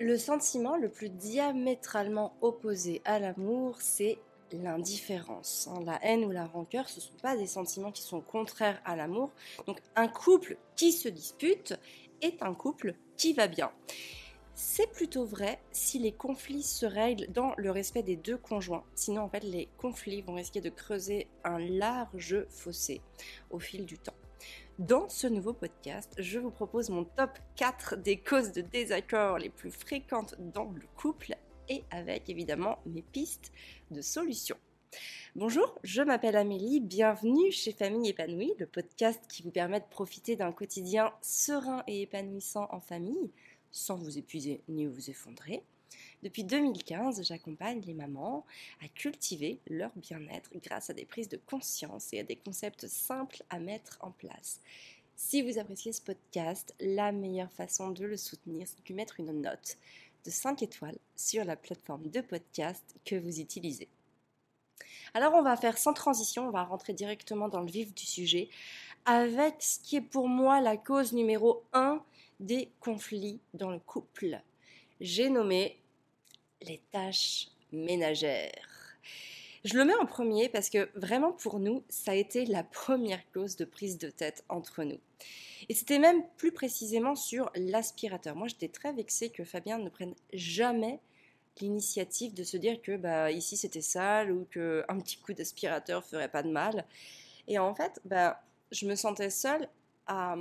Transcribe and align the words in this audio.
Le 0.00 0.16
sentiment 0.16 0.76
le 0.76 0.88
plus 0.88 1.08
diamétralement 1.08 2.32
opposé 2.40 3.02
à 3.04 3.18
l'amour, 3.18 3.80
c'est 3.80 4.18
l'indifférence. 4.52 5.68
Hein. 5.68 5.80
La 5.84 5.98
haine 6.04 6.24
ou 6.24 6.30
la 6.30 6.46
rancœur, 6.46 6.88
ce 6.88 6.96
ne 6.96 7.00
sont 7.00 7.18
pas 7.20 7.36
des 7.36 7.48
sentiments 7.48 7.90
qui 7.90 8.02
sont 8.02 8.20
contraires 8.20 8.80
à 8.84 8.94
l'amour. 8.94 9.32
Donc 9.66 9.80
un 9.96 10.06
couple 10.06 10.56
qui 10.76 10.92
se 10.92 11.08
dispute 11.08 11.74
est 12.22 12.40
un 12.44 12.54
couple 12.54 12.94
qui 13.16 13.32
va 13.32 13.48
bien. 13.48 13.72
C'est 14.54 14.90
plutôt 14.90 15.24
vrai 15.24 15.58
si 15.72 15.98
les 15.98 16.12
conflits 16.12 16.62
se 16.62 16.86
règlent 16.86 17.26
dans 17.32 17.54
le 17.56 17.72
respect 17.72 18.04
des 18.04 18.16
deux 18.16 18.38
conjoints. 18.38 18.84
Sinon, 18.94 19.22
en 19.22 19.28
fait, 19.28 19.42
les 19.42 19.68
conflits 19.78 20.22
vont 20.22 20.34
risquer 20.34 20.60
de 20.60 20.70
creuser 20.70 21.26
un 21.42 21.58
large 21.58 22.44
fossé 22.50 23.00
au 23.50 23.58
fil 23.58 23.84
du 23.84 23.98
temps. 23.98 24.14
Dans 24.78 25.08
ce 25.08 25.26
nouveau 25.26 25.54
podcast, 25.54 26.14
je 26.18 26.38
vous 26.38 26.52
propose 26.52 26.88
mon 26.88 27.02
top 27.02 27.36
4 27.56 27.96
des 27.96 28.16
causes 28.16 28.52
de 28.52 28.60
désaccord 28.60 29.36
les 29.36 29.48
plus 29.48 29.72
fréquentes 29.72 30.36
dans 30.38 30.70
le 30.70 30.86
couple 30.96 31.34
et 31.68 31.82
avec 31.90 32.30
évidemment 32.30 32.78
mes 32.86 33.02
pistes 33.02 33.50
de 33.90 34.00
solutions. 34.00 34.56
Bonjour, 35.34 35.76
je 35.82 36.00
m'appelle 36.00 36.36
Amélie, 36.36 36.78
bienvenue 36.78 37.50
chez 37.50 37.72
Famille 37.72 38.10
épanouie, 38.10 38.54
le 38.60 38.66
podcast 38.66 39.20
qui 39.28 39.42
vous 39.42 39.50
permet 39.50 39.80
de 39.80 39.84
profiter 39.90 40.36
d'un 40.36 40.52
quotidien 40.52 41.12
serein 41.22 41.82
et 41.88 42.02
épanouissant 42.02 42.68
en 42.70 42.78
famille, 42.78 43.32
sans 43.72 43.96
vous 43.96 44.16
épuiser 44.16 44.62
ni 44.68 44.86
vous 44.86 45.10
effondrer. 45.10 45.64
Depuis 46.22 46.42
2015, 46.42 47.22
j'accompagne 47.22 47.80
les 47.86 47.94
mamans 47.94 48.44
à 48.82 48.88
cultiver 48.88 49.60
leur 49.68 49.92
bien-être 49.94 50.50
grâce 50.56 50.90
à 50.90 50.94
des 50.94 51.04
prises 51.04 51.28
de 51.28 51.36
conscience 51.36 52.12
et 52.12 52.20
à 52.20 52.24
des 52.24 52.34
concepts 52.34 52.88
simples 52.88 53.44
à 53.50 53.60
mettre 53.60 53.98
en 54.00 54.10
place. 54.10 54.60
Si 55.14 55.42
vous 55.42 55.58
appréciez 55.58 55.92
ce 55.92 56.02
podcast, 56.02 56.74
la 56.80 57.12
meilleure 57.12 57.52
façon 57.52 57.90
de 57.90 58.04
le 58.04 58.16
soutenir, 58.16 58.66
c'est 58.66 58.78
de 58.78 58.86
lui 58.86 58.94
mettre 58.94 59.20
une 59.20 59.42
note 59.42 59.76
de 60.24 60.30
5 60.30 60.62
étoiles 60.62 60.98
sur 61.14 61.44
la 61.44 61.56
plateforme 61.56 62.08
de 62.08 62.20
podcast 62.20 62.82
que 63.04 63.14
vous 63.14 63.40
utilisez. 63.40 63.88
Alors 65.14 65.34
on 65.34 65.42
va 65.42 65.56
faire 65.56 65.78
sans 65.78 65.92
transition, 65.92 66.48
on 66.48 66.50
va 66.50 66.64
rentrer 66.64 66.94
directement 66.94 67.48
dans 67.48 67.60
le 67.60 67.70
vif 67.70 67.94
du 67.94 68.04
sujet 68.04 68.48
avec 69.04 69.62
ce 69.62 69.78
qui 69.80 69.96
est 69.96 70.00
pour 70.00 70.28
moi 70.28 70.60
la 70.60 70.76
cause 70.76 71.12
numéro 71.12 71.62
1 71.72 72.02
des 72.40 72.70
conflits 72.80 73.40
dans 73.54 73.70
le 73.70 73.78
couple. 73.78 74.40
J'ai 75.00 75.30
nommé 75.30 75.78
les 76.62 76.80
tâches 76.90 77.48
ménagères. 77.72 78.96
Je 79.64 79.76
le 79.76 79.84
mets 79.84 79.94
en 79.94 80.06
premier 80.06 80.48
parce 80.48 80.70
que 80.70 80.88
vraiment 80.94 81.32
pour 81.32 81.58
nous, 81.58 81.82
ça 81.88 82.12
a 82.12 82.14
été 82.14 82.46
la 82.46 82.62
première 82.62 83.20
cause 83.32 83.56
de 83.56 83.64
prise 83.64 83.98
de 83.98 84.08
tête 84.08 84.44
entre 84.48 84.84
nous. 84.84 85.00
Et 85.68 85.74
c'était 85.74 85.98
même 85.98 86.22
plus 86.36 86.52
précisément 86.52 87.16
sur 87.16 87.50
l'aspirateur. 87.56 88.36
Moi, 88.36 88.46
j'étais 88.48 88.68
très 88.68 88.92
vexée 88.92 89.30
que 89.30 89.44
Fabien 89.44 89.78
ne 89.78 89.90
prenne 89.90 90.14
jamais 90.32 91.00
l'initiative 91.60 92.34
de 92.34 92.44
se 92.44 92.56
dire 92.56 92.80
que 92.80 92.96
bah, 92.96 93.32
ici 93.32 93.56
c'était 93.56 93.80
sale 93.80 94.30
ou 94.30 94.44
qu'un 94.44 95.00
petit 95.00 95.18
coup 95.18 95.32
d'aspirateur 95.32 96.04
ferait 96.04 96.30
pas 96.30 96.44
de 96.44 96.50
mal. 96.50 96.84
Et 97.48 97.58
en 97.58 97.74
fait, 97.74 98.00
bah, 98.04 98.40
je 98.70 98.86
me 98.86 98.94
sentais 98.94 99.30
seule 99.30 99.68
à, 100.06 100.36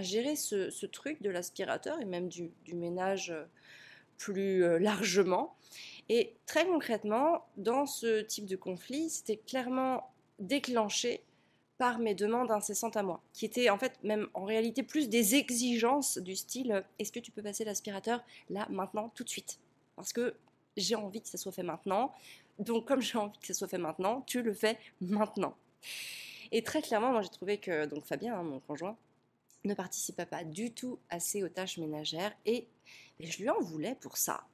gérer 0.00 0.36
ce, 0.36 0.86
truc 0.86 1.20
de 1.20 1.30
l'aspirateur 1.30 2.00
et 2.00 2.04
même 2.04 2.28
du 2.28 2.52
ménage 2.72 3.34
plus 4.18 4.64
euh, 4.64 4.78
largement. 4.78 5.56
Et 6.08 6.34
très 6.46 6.66
concrètement, 6.66 7.46
dans 7.56 7.86
ce 7.86 8.22
type 8.22 8.46
de 8.46 8.56
conflit, 8.56 9.10
c'était 9.10 9.36
clairement 9.36 10.12
déclenché 10.38 11.22
par 11.78 11.98
mes 11.98 12.14
demandes 12.14 12.50
incessantes 12.50 12.96
à 12.96 13.02
moi, 13.02 13.20
qui 13.32 13.44
étaient 13.44 13.68
en 13.68 13.78
fait 13.78 13.98
même 14.02 14.28
en 14.34 14.44
réalité 14.44 14.82
plus 14.82 15.08
des 15.08 15.34
exigences 15.34 16.18
du 16.18 16.34
style 16.34 16.84
est-ce 16.98 17.12
que 17.12 17.18
tu 17.18 17.30
peux 17.30 17.42
passer 17.42 17.64
l'aspirateur 17.64 18.24
là, 18.48 18.66
maintenant, 18.70 19.10
tout 19.14 19.24
de 19.24 19.28
suite? 19.28 19.58
Parce 19.94 20.12
que 20.12 20.34
j'ai 20.76 20.94
envie 20.94 21.20
que 21.20 21.28
ça 21.28 21.38
soit 21.38 21.52
fait 21.52 21.62
maintenant. 21.62 22.12
Donc 22.58 22.86
comme 22.86 23.02
j'ai 23.02 23.18
envie 23.18 23.38
que 23.38 23.46
ça 23.46 23.54
soit 23.54 23.68
fait 23.68 23.78
maintenant, 23.78 24.22
tu 24.22 24.42
le 24.42 24.54
fais 24.54 24.78
maintenant. 25.00 25.54
Et 26.52 26.62
très 26.62 26.80
clairement, 26.80 27.12
moi 27.12 27.22
j'ai 27.22 27.28
trouvé 27.28 27.58
que 27.58 27.86
donc 27.86 28.06
Fabien, 28.06 28.38
hein, 28.38 28.42
mon 28.42 28.60
conjoint, 28.60 28.96
ne 29.64 29.74
participait 29.74 30.26
pas 30.26 30.44
du 30.44 30.72
tout 30.72 30.98
assez 31.10 31.42
aux 31.42 31.48
tâches 31.48 31.78
ménagères 31.78 32.32
et, 32.46 32.68
je 33.20 33.38
lui 33.38 33.50
en 33.50 33.60
voulais 33.60 33.96
pour 34.00 34.16
ça. 34.16 34.46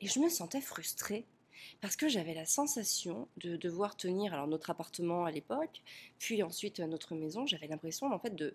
Et 0.00 0.06
je 0.06 0.18
me 0.18 0.28
sentais 0.28 0.60
frustrée 0.60 1.26
parce 1.80 1.96
que 1.96 2.08
j'avais 2.08 2.34
la 2.34 2.46
sensation 2.46 3.28
de 3.36 3.56
devoir 3.56 3.96
tenir 3.96 4.32
alors 4.32 4.46
notre 4.46 4.70
appartement 4.70 5.24
à 5.24 5.30
l'époque, 5.30 5.82
puis 6.18 6.42
ensuite 6.42 6.80
notre 6.80 7.14
maison. 7.14 7.46
J'avais 7.46 7.66
l'impression 7.66 8.12
en 8.12 8.18
fait 8.18 8.34
de, 8.34 8.54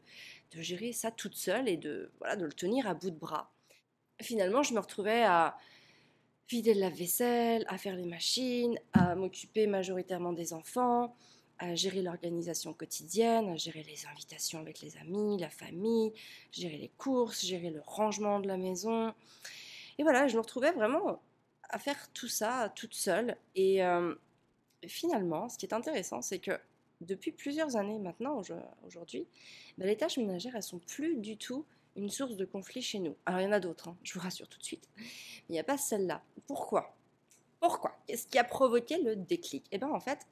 de, 0.56 0.62
gérer 0.62 0.92
ça 0.92 1.12
toute 1.12 1.36
seule 1.36 1.70
et 1.70 1.78
de 1.78 2.12
voilà 2.20 2.36
de 2.36 2.46
le 2.46 2.54
tenir 2.54 2.88
à 2.88 2.94
bout 2.94 3.12
de 3.12 3.18
bras. 3.18 3.52
Finalement, 4.22 4.64
je 4.64 4.74
me 4.74 4.80
retrouvais 4.80 5.24
à 5.24 5.58
vider 6.50 6.74
le 6.74 6.82
lave-vaisselle, 6.82 7.66
à 7.68 7.78
faire 7.78 7.96
les 7.96 8.06
machines, 8.06 8.80
à 8.94 9.16
m'occuper 9.16 9.68
majoritairement 9.68 10.34
des 10.34 10.54
enfants, 10.54 11.16
à 11.60 11.76
gérer 11.76 12.02
l'organisation 12.02 12.74
quotidienne, 12.74 13.50
à 13.50 13.56
gérer 13.56 13.84
les 13.84 14.06
invitations 14.08 14.60
avec 14.60 14.82
les 14.82 14.98
amis, 14.98 15.38
la 15.40 15.50
famille, 15.50 16.14
gérer 16.52 16.78
les 16.78 16.92
courses, 16.98 17.46
gérer 17.46 17.70
le 17.70 17.82
rangement 17.86 18.40
de 18.40 18.48
la 18.48 18.58
maison. 18.58 19.14
Et 19.98 20.04
voilà, 20.04 20.28
je 20.28 20.36
me 20.36 20.42
retrouvais 20.42 20.72
vraiment 20.72 21.22
à 21.70 21.80
faire 21.80 22.12
tout 22.14 22.28
ça 22.28 22.72
toute 22.76 22.94
seule. 22.94 23.38
Et 23.56 23.84
euh, 23.84 24.14
finalement, 24.86 25.50
ce 25.50 25.58
qui 25.58 25.66
est 25.66 25.74
intéressant, 25.74 26.22
c'est 26.22 26.40
que 26.40 26.60
depuis 27.02 27.32
plusieurs 27.32 27.76
années 27.76 28.00
maintenant, 28.00 28.42
aujourd'hui, 28.86 29.28
bah, 29.78 29.86
les 29.86 29.98
tâches 29.98 30.18
ménagères, 30.18 30.56
elles 30.56 30.64
sont 30.64 30.80
plus 30.80 31.18
du 31.18 31.38
tout 31.38 31.66
une 31.96 32.10
source 32.10 32.36
de 32.36 32.46
conflit 32.46 32.82
chez 32.82 33.00
nous. 33.00 33.16
Alors 33.26 33.42
il 33.42 33.46
y 33.46 33.48
en 33.48 33.52
a 33.52 33.60
d'autres, 33.60 33.90
hein, 33.90 33.98
je 34.04 34.14
vous 34.14 34.20
rassure 34.20 34.48
tout 34.48 34.60
de 34.60 34.64
suite, 34.64 34.90
mais 34.98 35.06
il 35.50 35.54
n'y 35.54 35.60
a 35.60 35.64
pas 35.64 35.78
celle-là. 35.78 36.22
Pourquoi? 36.48 36.94
Pourquoi? 37.60 37.98
Qu'est-ce 38.06 38.28
qui 38.28 38.38
a 38.38 38.44
provoqué 38.44 39.02
le 39.02 39.16
déclic? 39.16 39.66
Eh 39.72 39.78
bien 39.78 39.90
en 39.90 40.00
fait, 40.00 40.28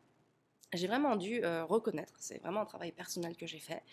j'ai 0.77 0.87
vraiment 0.87 1.15
dû 1.15 1.43
euh, 1.43 1.65
reconnaître, 1.65 2.13
c'est 2.19 2.39
vraiment 2.39 2.61
un 2.61 2.65
travail 2.65 2.91
personnel 2.91 3.35
que 3.35 3.47
j'ai 3.47 3.59
fait, 3.59 3.83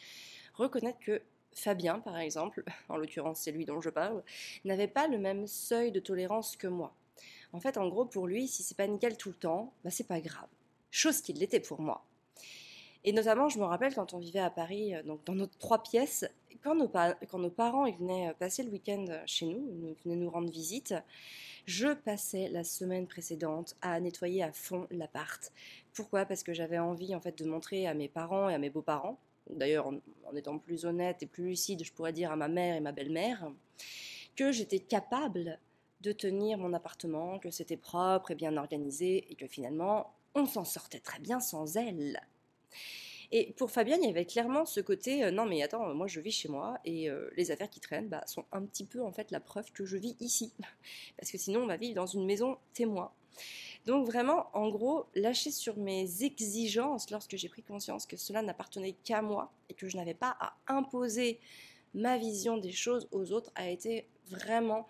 reconnaître 0.55 0.99
que 1.01 1.23
Fabien, 1.53 1.99
par 1.99 2.19
exemple, 2.19 2.65
en 2.89 2.97
l'occurrence 2.97 3.41
c'est 3.41 3.53
lui 3.53 3.65
dont 3.65 3.81
je 3.81 3.91
parle, 3.91 4.23
n'avait 4.65 4.89
pas 4.89 5.09
le 5.09 5.19
même 5.19 5.47
seuil 5.47 5.93
de 5.93 6.01
tolérance 6.01 6.57
que 6.57 6.67
moi. 6.67 6.95
En 7.53 7.61
fait, 7.61 7.77
en 7.79 7.89
gros, 7.89 8.05
pour 8.05 8.27
lui, 8.29 8.47
si 8.47 8.63
c'est 8.63 8.77
pas 8.77 8.87
nickel 8.87 9.17
tout 9.17 9.31
le 9.31 9.35
temps, 9.35 9.75
bah 9.83 9.91
c'est 9.91 10.07
pas 10.07 10.21
grave. 10.21 10.49
Chose 10.91 11.21
qu'il 11.21 11.37
l'était 11.39 11.61
pour 11.61 11.81
moi. 11.81 12.05
Et 13.05 13.13
notamment, 13.13 13.49
je 13.49 13.59
me 13.59 13.65
rappelle 13.65 13.95
quand 13.95 14.13
on 14.13 14.19
vivait 14.19 14.41
à 14.41 14.51
Paris, 14.51 14.95
euh, 14.95 15.03
donc 15.03 15.25
dans 15.25 15.35
nos 15.35 15.47
trois 15.47 15.83
pièces, 15.83 16.27
quand 16.63 16.75
nos, 16.75 16.89
parents 16.89 17.91
venaient 17.91 18.29
euh, 18.29 18.35
passer 18.35 18.63
le 18.63 18.71
week-end 18.71 19.07
chez 19.27 19.47
nous, 19.47 19.67
ils 19.71 19.97
venaient 20.05 20.17
nous 20.17 20.31
rendre 20.31 20.51
visite, 20.51 20.95
je 21.67 21.89
passais 21.95 22.49
la 22.49 22.65
semaine 22.65 23.07
précédente 23.07 23.77
à 23.81 23.99
nettoyer 24.01 24.43
à 24.43 24.53
fond 24.53 24.87
l'appart. 24.91 25.53
Pourquoi? 25.95 26.25
Parce 26.25 26.43
que 26.43 26.53
j'avais 26.53 26.79
envie 26.79 27.15
en 27.15 27.21
fait 27.21 27.39
de 27.39 27.49
montrer 27.49 27.87
à 27.87 27.95
mes 27.95 28.09
parents 28.09 28.49
et 28.49 28.55
à 28.55 28.59
mes 28.59 28.71
beaux-parents, 28.71 29.19
d'ailleurs 29.49 29.89
en, 29.89 30.37
étant 30.37 30.59
plus 30.59 30.85
honnête 30.85 31.23
et 31.23 31.27
plus 31.27 31.45
lucide, 31.45 31.85
je 31.85 31.93
pourrais 31.93 32.13
dire 32.13 32.31
à 32.31 32.37
ma 32.37 32.49
mère 32.49 32.77
et 32.77 32.81
ma 32.81 32.93
belle-mère, 32.93 33.51
que 34.37 34.53
j'étais 34.53 34.81
capable 34.81 35.59
de 36.01 36.13
tenir 36.13 36.59
mon 36.59 36.73
appartement, 36.73 37.39
que 37.39 37.51
c'était 37.51 37.77
propre 37.77 38.31
et 38.31 38.35
bien 38.35 38.57
organisé 38.57 39.31
et 39.31 39.35
que 39.35 39.47
finalement 39.47 40.15
on 40.35 40.47
s'en 40.47 40.65
sortait 40.65 41.01
très 41.01 41.19
bien 41.19 41.41
sans 41.41 41.77
elle. 41.77 42.21
Et 43.33 43.53
pour 43.53 43.71
Fabienne, 43.71 44.03
il 44.03 44.07
y 44.07 44.11
avait 44.11 44.25
clairement 44.25 44.67
ce 44.67 44.81
côté 44.81 45.25
euh, 45.25 45.31
non 45.31 45.47
mais 45.47 45.63
attends, 45.63 45.95
moi 45.95 46.09
je 46.09 46.21
vis 46.21 46.33
chez 46.33 46.49
moi 46.49 46.79
et 46.85 47.09
euh, 47.09 47.31
les 47.37 47.53
affaires 47.53 47.71
qui 47.71 47.79
traînent 47.79 48.09
bah, 48.09 48.25
sont 48.27 48.45
un 48.51 48.65
petit 48.65 48.85
peu 48.85 49.03
en 49.03 49.13
fait 49.13 49.31
la 49.31 49.39
preuve 49.39 49.71
que 49.73 49.85
je 49.85 49.97
vis 49.97 50.17
ici. 50.19 50.53
Parce 51.17 51.31
que 51.31 51.39
sinon 51.39 51.61
on 51.61 51.67
va 51.67 51.77
vivre 51.77 51.95
dans 51.95 52.07
une 52.07 52.27
maison 52.27 52.59
témoin. 52.75 53.13
Donc 53.87 54.05
vraiment, 54.07 54.51
en 54.53 54.69
gros, 54.69 55.07
lâcher 55.15 55.51
sur 55.51 55.77
mes 55.79 56.23
exigences 56.23 57.11
lorsque 57.11 57.37
j'ai 57.37 57.49
pris 57.49 57.63
conscience 57.63 58.05
que 58.05 58.17
cela 58.17 58.43
n'appartenait 58.43 58.95
qu'à 59.05 59.23
moi 59.23 59.53
et 59.69 59.75
que 59.75 59.89
je 59.89 59.97
n'avais 59.97 60.15
pas 60.15 60.37
à 60.41 60.57
imposer 60.67 61.41
ma 61.95 62.19
vision 62.19 62.57
des 62.59 62.73
choses 62.73 63.09
aux 63.11 63.33
autres 63.33 63.51
a 63.55 63.69
été 63.71 64.07
vraiment 64.27 64.87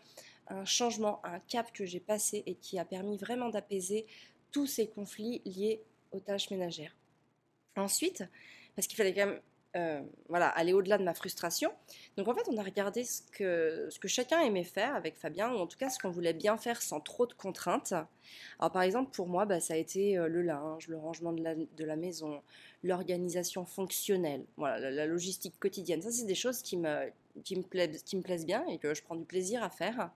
un 0.49 0.65
changement, 0.65 1.21
un 1.25 1.39
cap 1.41 1.73
que 1.73 1.87
j'ai 1.87 2.01
passé 2.01 2.43
et 2.47 2.57
qui 2.57 2.79
a 2.79 2.85
permis 2.85 3.17
vraiment 3.17 3.49
d'apaiser 3.49 4.07
tous 4.51 4.67
ces 4.67 4.89
conflits 4.89 5.41
liés 5.45 5.83
aux 6.11 6.21
tâches 6.21 6.51
ménagères. 6.51 6.95
Ensuite, 7.77 8.25
parce 8.75 8.87
qu'il 8.87 8.97
fallait 8.97 9.15
quand 9.15 9.27
même 9.27 9.41
euh, 9.77 10.03
voilà, 10.29 10.49
aller 10.49 10.73
au-delà 10.73 10.99
de 10.99 11.05
ma 11.05 11.15
frustration. 11.15 11.71
Donc 12.17 12.27
en 12.27 12.35
fait, 12.35 12.49
on 12.49 12.57
a 12.57 12.63
regardé 12.63 13.05
ce 13.05 13.23
que, 13.31 13.87
ce 13.89 14.01
que 14.01 14.09
chacun 14.09 14.41
aimait 14.41 14.65
faire 14.65 14.97
avec 14.97 15.17
Fabien, 15.17 15.53
ou 15.53 15.59
en 15.59 15.69
tout 15.69 15.79
cas 15.79 15.89
ce 15.91 15.99
qu'on 16.01 16.11
voulait 16.11 16.33
bien 16.33 16.57
faire 16.57 16.83
sans 16.83 16.99
trop 16.99 17.25
de 17.25 17.35
contraintes. 17.35 17.95
Alors 18.59 18.73
par 18.73 18.83
exemple, 18.83 19.13
pour 19.13 19.29
moi, 19.29 19.45
bah, 19.45 19.61
ça 19.61 19.75
a 19.75 19.77
été 19.77 20.19
euh, 20.19 20.27
le 20.27 20.43
linge, 20.43 20.89
le 20.89 20.99
rangement 20.99 21.33
de 21.33 21.45
la, 21.45 21.55
de 21.55 21.85
la 21.85 21.95
maison, 21.95 22.43
l'organisation 22.83 23.65
fonctionnelle, 23.65 24.45
voilà, 24.57 24.91
la, 24.91 25.07
logistique 25.07 25.55
quotidienne. 25.61 26.03
Ça, 26.03 26.11
c'est 26.11 26.27
des 26.27 26.35
choses 26.35 26.63
qui 26.63 26.77
me, 26.77 27.09
qui, 27.45 27.55
me 27.55 27.63
plaisent, 27.63 28.03
qui 28.03 28.17
me 28.17 28.23
plaisent 28.23 28.47
bien 28.47 28.67
et 28.67 28.79
que 28.79 28.93
je 28.93 29.03
prends 29.05 29.17
du 29.17 29.25
plaisir 29.25 29.63
à 29.63 29.71
faire. 29.71 30.11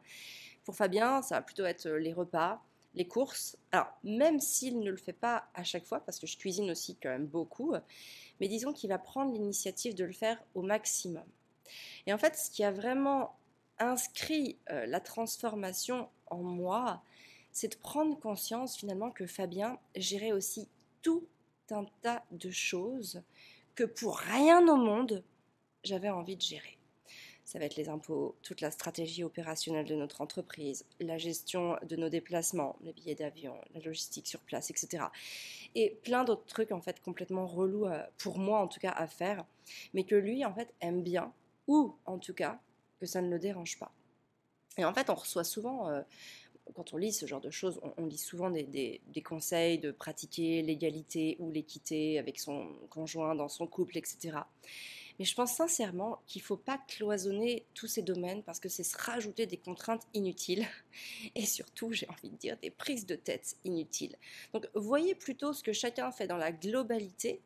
Pour 0.65 0.75
Fabien, 0.75 1.23
ça 1.23 1.37
va 1.37 1.43
plutôt 1.43 1.65
être 1.65 1.89
les 1.89 2.13
repas, 2.13 2.61
les 2.95 3.07
courses. 3.07 3.57
Alors, 3.73 3.89
même 4.05 4.41
s'il 4.41 4.81
ne 4.81 4.91
le 4.91 4.97
fait 4.97 5.13
pas 5.13 5.49
à 5.55 5.65
chaque 5.65 5.85
fois, 5.85 6.01
parce 6.01 6.19
que 6.19 6.27
je 6.27 6.37
cuisine 6.37 6.71
aussi 6.71 6.97
quand 6.97 7.11
même 7.11 7.27
beaucoup, 7.27 7.75
mais 8.41 8.49
disons 8.49 8.73
qu'il 8.73 8.91
va 8.91 8.99
prendre 8.99 9.33
l'initiative 9.33 9.95
de 9.95 10.05
le 10.05 10.13
faire 10.13 10.43
au 10.55 10.63
maximum. 10.63 11.25
Et 12.07 12.13
en 12.13 12.19
fait, 12.19 12.37
ce 12.37 12.51
qui 12.51 12.65
a 12.65 12.71
vraiment 12.71 13.37
inscrit 13.79 14.57
euh, 14.71 14.87
la 14.87 15.01
transformation 15.01 16.09
en 16.27 16.43
moi, 16.43 17.03
c'est 17.53 17.73
de 17.73 17.77
prendre 17.77 18.19
conscience 18.19 18.77
finalement 18.77 19.11
que 19.11 19.27
Fabien 19.27 19.79
gérait 19.97 20.33
aussi 20.33 20.69
tout 21.03 21.27
un 21.71 21.87
tas 22.03 22.25
de 22.31 22.51
choses 22.51 23.23
que 23.75 23.85
pour 23.85 24.19
rien 24.19 24.67
au 24.69 24.77
monde, 24.77 25.25
j'avais 25.83 26.11
envie 26.11 26.37
de 26.37 26.43
gérer. 26.43 26.79
Ça 27.45 27.59
va 27.59 27.67
être 27.67 27.77
les 27.77 27.89
impôts, 27.89 28.37
toute 28.43 28.61
la 28.61 28.71
stratégie 28.71 29.23
opérationnelle 29.23 29.87
de 29.87 29.95
notre 29.95 30.23
entreprise, 30.23 30.87
la 30.99 31.19
gestion 31.19 31.77
de 31.87 31.97
nos 31.97 32.09
déplacements, 32.09 32.77
les 32.83 32.93
billets 32.93 33.15
d'avion, 33.15 33.55
la 33.75 33.81
logistique 33.81 34.27
sur 34.27 34.41
place, 34.41 34.71
etc. 34.71 35.05
Et 35.75 35.91
plein 36.03 36.25
d'autres 36.25 36.47
trucs 36.47 36.73
en 36.73 36.81
fait 36.81 37.01
complètement 37.01 37.47
relous 37.47 37.87
euh, 37.87 38.03
pour 38.19 38.39
moi 38.39 38.61
en 38.61 38.69
tout 38.69 38.81
cas 38.81 38.93
à 38.93 39.07
faire, 39.07 39.45
mais 39.93 40.05
que 40.05 40.15
lui 40.15 40.45
en 40.45 40.55
fait 40.55 40.73
aime 40.81 41.03
bien, 41.03 41.33
ou 41.69 41.95
en 42.07 42.19
tout 42.19 42.35
cas 42.35 42.59
que 42.99 43.07
ça 43.07 43.21
ne 43.21 43.29
le 43.29 43.39
dérange 43.39 43.79
pas. 43.79 43.93
Et 44.79 44.85
en 44.85 44.95
fait 44.95 45.11
on 45.11 45.15
reçoit 45.15 45.45
souvent... 45.45 45.89
Euh, 45.89 46.03
quand 46.73 46.95
on 46.95 46.97
lit 46.97 47.13
ce 47.13 47.27
genre 47.27 47.41
de 47.41 47.51
choses, 47.51 47.81
on, 47.99 48.07
lit 48.07 48.19
souvent 48.19 48.51
des, 48.51 49.01
conseils 49.25 49.79
de 49.79 49.91
pratiquer 49.91 50.63
l'égalité 50.63 51.37
ou 51.39 51.51
l'équité 51.51 52.19
avec 52.19 52.39
son 52.39 52.69
conjoint 52.89 53.35
dans 53.35 53.49
son 53.49 53.67
couple, 53.67 53.99
etc. 53.99 54.39
Mais 55.19 55.25
je 55.25 55.35
pense 55.35 55.55
sincèrement 55.55 56.21
qu'il 56.27 56.43
ne 56.43 56.47
faut 56.47 56.57
pas 56.57 56.79
cloisonner 56.89 57.67
tous 57.75 57.87
ces 57.87 58.03
domaines 58.03 58.43
parce 58.43 58.61
que 58.61 58.69
c'est 58.69 58.83
se 58.83 58.97
rajouter 58.99 59.47
des 59.47 59.57
contraintes 59.57 60.07
inutiles 60.13 60.67
et 61.35 61.47
surtout, 61.47 61.93
j'ai 61.93 62.09
envie 62.09 62.31
de 62.31 62.37
dire, 62.37 62.57
des 62.59 62.71
prises 62.71 63.07
de 63.07 63.15
tête 63.15 63.57
inutiles. 63.65 64.17
Donc 64.53 64.69
voyez 64.75 65.15
plutôt 65.15 65.53
ce 65.53 65.63
que 65.63 65.73
chacun 65.73 66.11
fait 66.11 66.27
dans 66.27 66.37
la 66.37 66.53
globalité 66.53 67.41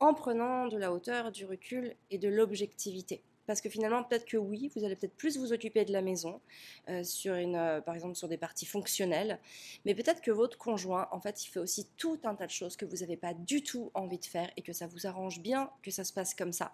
en 0.00 0.14
prenant 0.14 0.66
de 0.66 0.76
la 0.76 0.92
hauteur, 0.92 1.30
du 1.30 1.44
recul 1.44 1.94
et 2.10 2.18
de 2.18 2.28
l'objectivité. 2.28 3.22
Parce 3.46 3.60
que 3.60 3.68
finalement, 3.68 4.04
peut-être 4.04 4.24
que 4.24 4.36
oui, 4.36 4.70
vous 4.74 4.84
allez 4.84 4.94
peut-être 4.96 5.16
plus 5.16 5.36
vous 5.36 5.52
occuper 5.52 5.84
de 5.84 5.92
la 5.92 6.02
maison, 6.02 6.40
euh, 6.88 7.02
euh, 7.26 7.80
par 7.80 7.94
exemple 7.94 8.14
sur 8.14 8.28
des 8.28 8.36
parties 8.36 8.66
fonctionnelles, 8.66 9.38
mais 9.84 9.94
peut-être 9.94 10.20
que 10.20 10.30
votre 10.30 10.58
conjoint, 10.58 11.08
en 11.10 11.20
fait, 11.20 11.44
il 11.44 11.48
fait 11.48 11.60
aussi 11.60 11.88
tout 11.96 12.18
un 12.24 12.34
tas 12.34 12.46
de 12.46 12.52
choses 12.52 12.76
que 12.76 12.84
vous 12.84 12.98
n'avez 12.98 13.16
pas 13.16 13.34
du 13.34 13.62
tout 13.62 13.90
envie 13.94 14.18
de 14.18 14.24
faire 14.24 14.50
et 14.56 14.62
que 14.62 14.72
ça 14.72 14.86
vous 14.86 15.06
arrange 15.06 15.40
bien 15.40 15.70
que 15.82 15.90
ça 15.90 16.04
se 16.04 16.12
passe 16.12 16.34
comme 16.34 16.52
ça. 16.52 16.72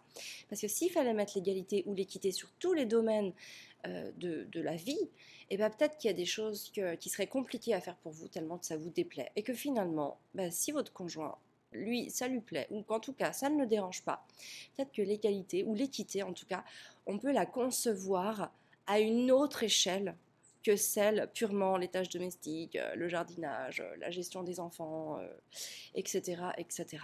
Parce 0.49 0.61
que 0.61 0.69
s'il 0.69 0.91
fallait 0.91 1.15
mettre 1.15 1.33
l'égalité 1.37 1.85
ou 1.87 1.95
l'équité 1.95 2.33
sur 2.33 2.51
tous 2.59 2.75
les 2.75 2.85
domaines 2.85 3.33
euh, 3.87 4.11
de, 4.19 4.61
la 4.61 4.75
vie, 4.75 4.99
et 5.51 5.55
eh 5.55 5.57
bien 5.57 5.71
peut-être 5.71 5.97
qu'il 5.97 6.11
y 6.11 6.13
a 6.13 6.17
des 6.17 6.27
choses 6.27 6.71
qui 7.01 7.09
seraient 7.09 7.29
compliquées 7.29 7.73
à 7.73 7.81
faire 7.81 7.97
pour 7.97 8.13
vous 8.13 8.29
tellement 8.29 8.59
que 8.59 8.67
ça 8.67 8.77
vous 8.77 8.91
déplaît. 8.91 9.31
Et 9.37 9.43
que 9.43 9.55
finalement, 9.55 10.19
ben, 10.35 10.51
si 10.51 10.73
votre 10.73 10.93
conjoint 10.93 11.39
lui, 11.73 12.11
ça 12.11 12.29
lui 12.29 12.41
plaît, 12.41 12.67
ou 12.71 12.83
qu'en 12.83 13.01
tout 13.01 13.13
cas, 13.13 13.33
ça 13.33 13.51
ne 13.51 13.61
le 13.61 13.67
dérange 13.67 14.03
pas. 14.03 14.27
Peut-être 14.77 14.93
que 14.93 15.03
l'égalité, 15.03 15.65
ou 15.65 15.75
l'équité 15.75 16.23
en 16.23 16.33
tout 16.33 16.47
cas, 16.47 16.65
on 17.07 17.19
peut 17.19 17.33
la 17.33 17.47
concevoir 17.47 18.51
à 18.87 19.01
une 19.01 19.31
autre 19.31 19.63
échelle 19.63 20.15
que 20.63 20.77
celle 20.77 21.31
purement 21.35 21.77
les 21.77 21.89
tâches 21.89 22.09
domestiques, 22.09 22.77
euh, 22.77 22.95
le 22.95 23.09
jardinage, 23.09 23.81
euh, 23.81 23.97
la 23.99 24.11
gestion 24.11 24.43
des 24.43 24.61
enfants, 24.61 25.19
etc., 25.95 26.43
euh, 26.43 26.51
etc. 26.59 27.03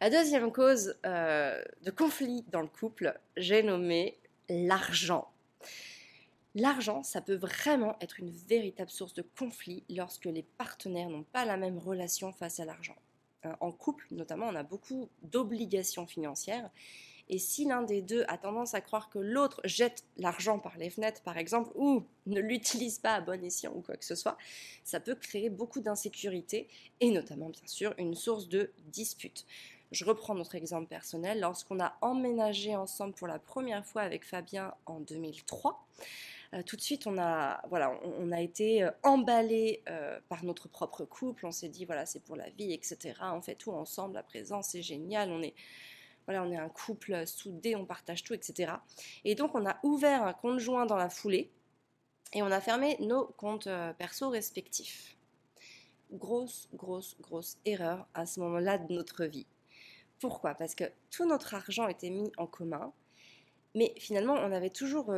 La 0.00 0.10
deuxième 0.10 0.50
cause 0.50 0.96
de 1.04 1.90
conflit 1.90 2.44
dans 2.50 2.60
le 2.60 2.66
couple, 2.66 3.16
j'ai 3.36 3.62
nommé 3.62 4.18
l'argent. 4.48 5.31
L'argent, 6.54 7.02
ça 7.02 7.22
peut 7.22 7.36
vraiment 7.36 7.96
être 8.00 8.20
une 8.20 8.30
véritable 8.30 8.90
source 8.90 9.14
de 9.14 9.24
conflit 9.38 9.84
lorsque 9.88 10.26
les 10.26 10.42
partenaires 10.42 11.08
n'ont 11.08 11.22
pas 11.22 11.46
la 11.46 11.56
même 11.56 11.78
relation 11.78 12.32
face 12.32 12.60
à 12.60 12.66
l'argent. 12.66 12.96
Euh, 13.46 13.52
en 13.60 13.72
couple, 13.72 14.06
notamment, 14.10 14.46
on 14.48 14.54
a 14.54 14.62
beaucoup 14.62 15.08
d'obligations 15.22 16.06
financières. 16.06 16.70
Et 17.28 17.38
si 17.38 17.64
l'un 17.64 17.82
des 17.82 18.02
deux 18.02 18.24
a 18.28 18.36
tendance 18.36 18.74
à 18.74 18.82
croire 18.82 19.08
que 19.08 19.18
l'autre 19.18 19.60
jette 19.64 20.04
l'argent 20.18 20.58
par 20.58 20.76
les 20.76 20.90
fenêtres, 20.90 21.22
par 21.22 21.38
exemple, 21.38 21.70
ou 21.74 22.04
ne 22.26 22.40
l'utilise 22.40 22.98
pas 22.98 23.14
à 23.14 23.20
bon 23.22 23.42
escient 23.42 23.72
ou 23.74 23.80
quoi 23.80 23.96
que 23.96 24.04
ce 24.04 24.14
soit, 24.14 24.36
ça 24.84 25.00
peut 25.00 25.14
créer 25.14 25.48
beaucoup 25.48 25.80
d'insécurité 25.80 26.68
et 27.00 27.10
notamment, 27.10 27.48
bien 27.48 27.66
sûr, 27.66 27.94
une 27.96 28.14
source 28.14 28.48
de 28.48 28.72
dispute. 28.88 29.46
Je 29.92 30.04
reprends 30.04 30.34
notre 30.34 30.54
exemple 30.54 30.88
personnel. 30.88 31.40
Lorsqu'on 31.40 31.80
a 31.80 31.96
emménagé 32.00 32.76
ensemble 32.76 33.14
pour 33.14 33.28
la 33.28 33.38
première 33.38 33.84
fois 33.86 34.02
avec 34.02 34.24
Fabien 34.24 34.74
en 34.86 35.00
2003, 35.00 35.86
euh, 36.00 36.04
tout 36.62 36.76
de 36.76 36.82
suite, 36.82 37.06
on 37.06 37.16
a, 37.16 37.62
voilà, 37.68 37.98
on, 38.04 38.30
a 38.30 38.40
été 38.42 38.82
euh, 38.82 38.90
emballé 39.02 39.82
euh, 39.88 40.20
par 40.28 40.44
notre 40.44 40.68
propre 40.68 41.04
couple. 41.06 41.46
On 41.46 41.50
s'est 41.50 41.70
dit, 41.70 41.86
voilà, 41.86 42.04
c'est 42.04 42.20
pour 42.20 42.36
la 42.36 42.50
vie, 42.50 42.72
etc. 42.74 43.14
On 43.22 43.40
fait 43.40 43.54
tout 43.54 43.72
ensemble 43.72 44.18
à 44.18 44.22
présent, 44.22 44.60
c'est 44.60 44.82
génial. 44.82 45.30
On 45.30 45.40
est, 45.42 45.54
voilà, 46.26 46.42
on 46.42 46.52
est 46.52 46.58
un 46.58 46.68
couple 46.68 47.26
soudé, 47.26 47.74
on 47.74 47.86
partage 47.86 48.22
tout, 48.22 48.34
etc. 48.34 48.74
Et 49.24 49.34
donc, 49.34 49.54
on 49.54 49.66
a 49.66 49.78
ouvert 49.82 50.24
un 50.24 50.34
compte 50.34 50.58
joint 50.58 50.84
dans 50.84 50.96
la 50.96 51.08
foulée 51.08 51.50
et 52.34 52.42
on 52.42 52.50
a 52.50 52.60
fermé 52.60 52.96
nos 53.00 53.24
comptes 53.24 53.68
perso 53.96 54.28
respectifs. 54.28 55.16
Grosse, 56.12 56.68
grosse, 56.74 57.16
grosse 57.22 57.56
erreur 57.64 58.06
à 58.12 58.26
ce 58.26 58.40
moment-là 58.40 58.76
de 58.76 58.92
notre 58.92 59.24
vie. 59.24 59.46
Pourquoi? 60.18 60.54
Parce 60.54 60.74
que 60.74 60.84
tout 61.10 61.26
notre 61.26 61.54
argent 61.54 61.88
était 61.88 62.10
mis 62.10 62.30
en 62.36 62.46
commun, 62.46 62.92
mais 63.74 63.94
finalement, 63.98 64.34
on 64.34 64.52
avait 64.52 64.70
toujours 64.70 65.12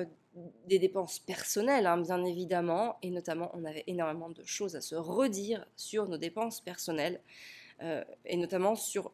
des 0.67 0.79
dépenses 0.79 1.19
personnelles, 1.19 1.87
hein, 1.87 1.99
bien 1.99 2.25
évidemment, 2.25 2.99
et 3.03 3.11
notamment 3.11 3.51
on 3.55 3.65
avait 3.65 3.85
énormément 3.87 4.31
de 4.31 4.45
choses 4.45 4.77
à 4.77 4.81
se 4.81 4.95
redire 4.95 5.67
sur 5.77 6.09
nos 6.09 6.19
dépenses 6.19 6.61
personnelles, 6.61 7.21
euh, 7.83 8.05
et 8.25 8.37
notamment 8.37 8.77
sur 8.77 9.13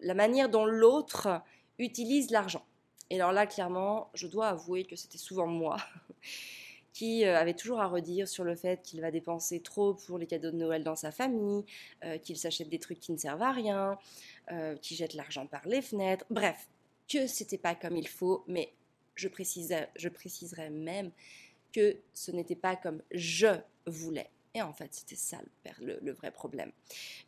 la 0.00 0.14
manière 0.14 0.48
dont 0.48 0.66
l'autre 0.66 1.42
utilise 1.78 2.30
l'argent. 2.30 2.64
Et 3.10 3.16
alors 3.16 3.32
là, 3.32 3.46
clairement, 3.46 4.10
je 4.14 4.26
dois 4.26 4.48
avouer 4.48 4.84
que 4.84 4.96
c'était 4.96 5.18
souvent 5.18 5.46
moi 5.46 5.76
qui 6.92 7.24
euh, 7.24 7.38
avait 7.38 7.54
toujours 7.54 7.80
à 7.80 7.86
redire 7.86 8.26
sur 8.26 8.44
le 8.44 8.54
fait 8.56 8.82
qu'il 8.82 9.00
va 9.00 9.10
dépenser 9.10 9.60
trop 9.60 9.94
pour 9.94 10.18
les 10.18 10.26
cadeaux 10.26 10.50
de 10.50 10.56
Noël 10.56 10.82
dans 10.84 10.96
sa 10.96 11.10
famille, 11.10 11.64
euh, 12.04 12.18
qu'il 12.18 12.36
s'achète 12.36 12.68
des 12.68 12.78
trucs 12.78 13.00
qui 13.00 13.12
ne 13.12 13.18
servent 13.18 13.42
à 13.42 13.52
rien, 13.52 13.98
qu'il 14.80 14.96
jette 14.96 15.14
l'argent 15.14 15.44
par 15.46 15.66
les 15.66 15.82
fenêtres, 15.82 16.24
bref, 16.30 16.68
que 17.08 17.26
c'était 17.26 17.58
pas 17.58 17.74
comme 17.74 17.96
il 17.96 18.08
faut, 18.08 18.44
mais 18.46 18.72
je, 19.14 19.28
je 19.28 20.08
préciserai 20.08 20.70
même 20.70 21.10
que 21.72 21.96
ce 22.12 22.30
n'était 22.30 22.56
pas 22.56 22.76
comme 22.76 23.02
je 23.10 23.48
voulais. 23.86 24.30
Et 24.54 24.62
en 24.62 24.72
fait, 24.72 24.94
c'était 24.94 25.16
ça 25.16 25.38
le, 25.80 26.12
vrai 26.12 26.30
problème. 26.30 26.72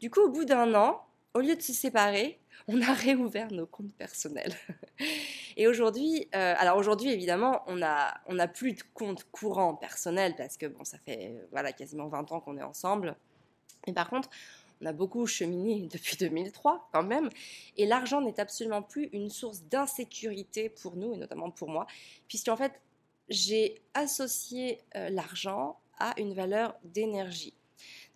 Du 0.00 0.10
coup, 0.10 0.20
au 0.20 0.30
bout 0.30 0.46
d'un 0.46 0.74
an, 0.74 1.04
au 1.34 1.40
lieu 1.40 1.54
de 1.54 1.60
se 1.60 1.74
séparer, 1.74 2.40
on 2.66 2.80
a 2.80 2.92
réouvert 2.94 3.52
nos 3.52 3.66
comptes 3.66 3.92
personnels. 3.94 4.54
Et 5.58 5.68
aujourd'hui, 5.68 6.28
euh, 6.34 6.54
alors 6.56 6.78
aujourd'hui 6.78 7.10
évidemment, 7.10 7.62
on 7.66 7.76
n'a 7.76 8.48
plus 8.48 8.72
de 8.72 8.82
compte 8.94 9.24
courant 9.30 9.74
personnel 9.74 10.34
parce 10.36 10.56
que 10.56 10.66
bon, 10.66 10.84
ça 10.84 10.98
fait 10.98 11.34
voilà 11.50 11.72
quasiment 11.72 12.08
20 12.08 12.32
ans 12.32 12.40
qu'on 12.40 12.56
est 12.56 12.62
ensemble. 12.62 13.16
Mais 13.86 13.92
par 13.92 14.08
contre, 14.08 14.30
on 14.80 14.86
a 14.86 14.92
beaucoup 14.92 15.26
cheminé 15.26 15.88
depuis 15.92 16.16
2003 16.16 16.88
quand 16.92 17.02
même, 17.02 17.30
et 17.76 17.86
l'argent 17.86 18.20
n'est 18.20 18.40
absolument 18.40 18.82
plus 18.82 19.08
une 19.12 19.30
source 19.30 19.62
d'insécurité 19.62 20.68
pour 20.68 20.96
nous, 20.96 21.14
et 21.14 21.16
notamment 21.16 21.50
pour 21.50 21.68
moi, 21.68 21.86
puisqu'en 22.28 22.56
fait, 22.56 22.72
j'ai 23.28 23.82
associé 23.94 24.80
euh, 24.96 25.10
l'argent 25.10 25.78
à 25.98 26.18
une 26.18 26.32
valeur 26.32 26.74
d'énergie. 26.84 27.54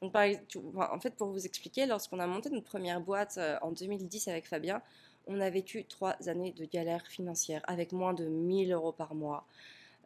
Donc, 0.00 0.14
en 0.16 1.00
fait, 1.00 1.14
pour 1.14 1.28
vous 1.28 1.46
expliquer, 1.46 1.86
lorsqu'on 1.86 2.18
a 2.18 2.26
monté 2.26 2.50
notre 2.50 2.66
première 2.66 3.00
boîte 3.00 3.36
euh, 3.38 3.56
en 3.62 3.70
2010 3.70 4.28
avec 4.28 4.48
Fabien, 4.48 4.82
on 5.26 5.40
a 5.40 5.48
vécu 5.50 5.84
trois 5.84 6.16
années 6.28 6.52
de 6.52 6.64
galère 6.64 7.06
financière 7.06 7.62
avec 7.68 7.92
moins 7.92 8.12
de 8.12 8.24
1000 8.26 8.72
euros 8.72 8.92
par 8.92 9.14
mois, 9.14 9.46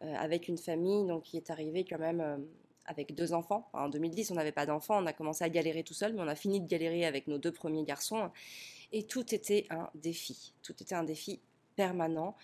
euh, 0.02 0.14
avec 0.16 0.48
une 0.48 0.58
famille 0.58 1.06
donc, 1.06 1.22
qui 1.22 1.38
est 1.38 1.50
arrivée 1.50 1.84
quand 1.84 1.98
même 1.98 2.46
avec 2.86 3.14
deux 3.14 3.32
enfants. 3.32 3.68
en 3.72 3.88
2010, 3.88 4.30
on 4.30 4.34
n'avait 4.34 4.52
pas 4.52 4.66
d'enfants, 4.66 5.02
on 5.02 5.06
a 5.06 5.12
commencé 5.12 5.44
à 5.44 5.48
galérer 5.48 5.82
tout 5.82 5.94
seul, 5.94 6.12
mais 6.14 6.20
on 6.20 6.28
a 6.28 6.34
fini 6.34 6.60
de 6.60 6.66
galérer 6.66 7.04
avec 7.04 7.26
nos 7.26 7.38
deux 7.38 7.52
premiers 7.52 7.84
garçons. 7.84 8.30
Et 8.92 9.04
tout 9.04 9.34
était 9.34 9.66
un 9.70 9.90
défi. 9.94 10.54
Tout 10.62 10.74
était 10.80 10.94
un 10.94 11.04
défi 11.04 11.40
permanent. 11.74 12.36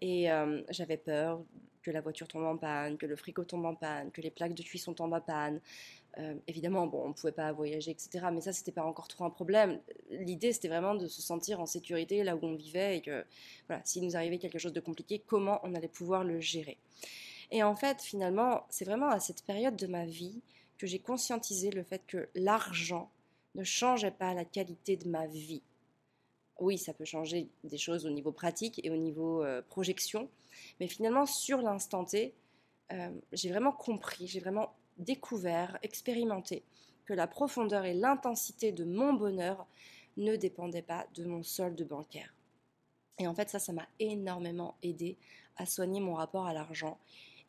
Et 0.00 0.30
euh, 0.30 0.62
j'avais 0.70 0.96
peur 0.96 1.42
que 1.82 1.90
la 1.90 2.00
voiture 2.00 2.28
tombe 2.28 2.44
en 2.44 2.56
panne, 2.56 2.98
que 2.98 3.06
le 3.06 3.16
frigo 3.16 3.44
tombe 3.44 3.64
en 3.64 3.74
panne, 3.74 4.10
que 4.10 4.20
les 4.20 4.30
plaques 4.30 4.54
de 4.54 4.62
cuisson 4.62 4.94
tombent 4.94 5.14
en 5.14 5.20
panne. 5.20 5.60
Euh, 6.18 6.34
évidemment, 6.46 6.86
bon, 6.86 7.04
on 7.04 7.08
ne 7.08 7.12
pouvait 7.12 7.32
pas 7.32 7.52
voyager, 7.52 7.92
etc. 7.92 8.26
Mais 8.32 8.40
ça, 8.40 8.52
c'était 8.52 8.72
pas 8.72 8.84
encore 8.84 9.08
trop 9.08 9.24
un 9.24 9.30
problème. 9.30 9.80
L'idée, 10.10 10.52
c'était 10.52 10.68
vraiment 10.68 10.94
de 10.94 11.06
se 11.06 11.22
sentir 11.22 11.60
en 11.60 11.66
sécurité 11.66 12.24
là 12.24 12.36
où 12.36 12.40
on 12.42 12.54
vivait 12.54 12.98
et 12.98 13.00
que, 13.02 13.24
voilà, 13.68 13.82
s'il 13.84 14.04
nous 14.04 14.16
arrivait 14.16 14.38
quelque 14.38 14.58
chose 14.58 14.72
de 14.72 14.80
compliqué, 14.80 15.22
comment 15.26 15.60
on 15.62 15.74
allait 15.74 15.88
pouvoir 15.88 16.24
le 16.24 16.40
gérer. 16.40 16.78
Et 17.50 17.62
en 17.62 17.74
fait, 17.74 18.02
finalement, 18.02 18.66
c'est 18.68 18.84
vraiment 18.84 19.08
à 19.08 19.20
cette 19.20 19.44
période 19.44 19.76
de 19.76 19.86
ma 19.86 20.04
vie 20.04 20.40
que 20.76 20.86
j'ai 20.86 20.98
conscientisé 20.98 21.70
le 21.70 21.82
fait 21.82 22.02
que 22.06 22.28
l'argent 22.34 23.10
ne 23.54 23.64
changeait 23.64 24.10
pas 24.10 24.34
la 24.34 24.44
qualité 24.44 24.96
de 24.96 25.08
ma 25.08 25.26
vie. 25.26 25.62
Oui, 26.60 26.76
ça 26.76 26.92
peut 26.92 27.04
changer 27.04 27.48
des 27.64 27.78
choses 27.78 28.06
au 28.06 28.10
niveau 28.10 28.32
pratique 28.32 28.80
et 28.84 28.90
au 28.90 28.96
niveau 28.96 29.42
euh, 29.44 29.62
projection, 29.68 30.28
mais 30.80 30.88
finalement, 30.88 31.26
sur 31.26 31.62
l'instant 31.62 32.04
T, 32.04 32.34
euh, 32.92 33.10
j'ai 33.32 33.50
vraiment 33.50 33.72
compris, 33.72 34.26
j'ai 34.26 34.40
vraiment 34.40 34.74
découvert, 34.98 35.78
expérimenté 35.82 36.64
que 37.04 37.14
la 37.14 37.26
profondeur 37.26 37.84
et 37.84 37.94
l'intensité 37.94 38.72
de 38.72 38.84
mon 38.84 39.12
bonheur 39.12 39.66
ne 40.16 40.36
dépendaient 40.36 40.82
pas 40.82 41.06
de 41.14 41.24
mon 41.24 41.42
solde 41.42 41.86
bancaire. 41.86 42.34
Et 43.18 43.26
en 43.26 43.34
fait, 43.34 43.48
ça, 43.48 43.58
ça 43.58 43.72
m'a 43.72 43.86
énormément 43.98 44.76
aidé 44.82 45.16
à 45.56 45.66
soigner 45.66 46.00
mon 46.00 46.14
rapport 46.14 46.46
à 46.46 46.52
l'argent 46.52 46.98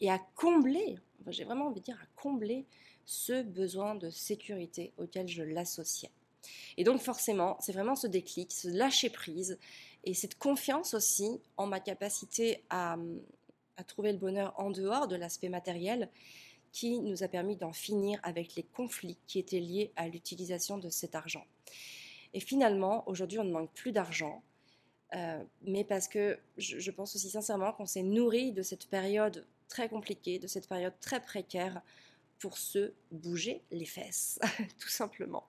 et 0.02 0.10
à 0.10 0.20
combler, 0.36 0.98
j'ai 1.28 1.44
vraiment 1.44 1.68
envie 1.68 1.82
de 1.82 1.86
dire 1.86 2.00
à 2.02 2.22
combler 2.22 2.66
ce 3.06 3.42
besoin 3.42 3.96
de 3.96 4.10
sécurité 4.10 4.94
auquel 4.98 5.28
je 5.28 5.44
l'associais. 5.44 6.12
Et 6.78 6.84
donc 6.84 7.02
forcément, 7.02 7.58
c'est 7.60 7.72
vraiment 7.72 7.96
ce 7.96 8.08
déclic, 8.08 8.52
ce 8.52 8.68
lâcher 8.68 9.10
prise 9.10 9.58
et 10.04 10.14
cette 10.14 10.38
confiance 10.38 10.94
aussi 10.94 11.42
en 11.58 11.68
ma 11.68 11.80
capacité 11.80 12.64
à, 12.70 12.98
trouver 13.88 14.12
le 14.12 14.18
bonheur 14.18 14.54
en 14.58 14.72
dehors 14.72 15.08
de 15.08 15.16
l'aspect 15.16 15.50
matériel 15.50 16.10
qui 16.72 17.00
nous 17.00 17.24
a 17.24 17.28
permis 17.28 17.56
d'en 17.56 17.74
finir 17.74 18.20
avec 18.24 18.56
les 18.56 18.64
conflits 18.64 19.18
qui 19.26 19.40
étaient 19.40 19.60
liés 19.60 19.92
à 19.96 20.08
l'utilisation 20.08 20.78
de 20.78 20.90
cet 20.90 21.16
argent. 21.16 21.46
Et 22.34 22.40
finalement, 22.42 23.08
aujourd'hui, 23.08 23.40
on 23.40 23.46
ne 23.46 23.52
manque 23.52 23.72
plus 23.72 23.92
d'argent, 23.92 24.44
euh, 25.16 25.42
mais 25.64 25.84
parce 25.84 26.08
que 26.08 26.38
je, 26.58 26.92
pense 26.92 27.16
aussi 27.16 27.30
sincèrement 27.30 27.72
qu'on 27.72 27.88
s'est 27.88 28.04
nourri 28.04 28.52
de 28.52 28.62
cette 28.62 28.88
période 28.88 29.48
très 29.70 29.88
compliquée, 29.88 30.40
de 30.40 30.48
cette 30.48 30.68
période 30.68 30.94
très 31.00 31.22
précaire, 31.22 31.82
pour 32.40 32.58
se 32.58 32.94
bouger 33.12 33.62
les 33.72 33.86
fesses, 33.86 34.40
tout 34.80 34.90
simplement. 34.90 35.48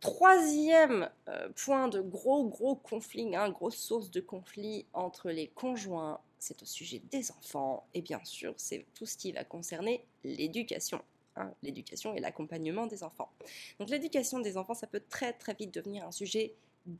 Troisième 0.00 1.08
euh, 1.28 1.48
point 1.56 1.88
de 1.88 2.00
gros, 2.00 2.46
gros 2.46 2.76
conflit, 2.76 3.34
hein, 3.34 3.48
grosse 3.48 3.76
source 3.76 4.10
de 4.10 4.20
conflit 4.20 4.84
entre 4.92 5.30
les 5.30 5.48
conjoints, 5.48 6.20
c'est 6.38 6.62
au 6.62 6.66
sujet 6.66 7.00
des 7.10 7.30
enfants, 7.30 7.86
et 7.94 8.02
bien 8.02 8.22
sûr, 8.24 8.52
c'est 8.58 8.84
tout 8.94 9.06
ce 9.06 9.16
qui 9.16 9.32
va 9.32 9.44
concerner 9.44 10.04
l'éducation. 10.22 11.02
Hein, 11.36 11.50
l'éducation 11.62 12.14
et 12.14 12.20
l'accompagnement 12.20 12.86
des 12.86 13.02
enfants. 13.02 13.28
Donc 13.80 13.90
l'éducation 13.90 14.38
des 14.38 14.56
enfants, 14.56 14.74
ça 14.74 14.86
peut 14.86 15.02
très 15.08 15.32
très 15.32 15.54
vite 15.54 15.74
devenir 15.74 16.06
un 16.06 16.12
sujet 16.12 16.54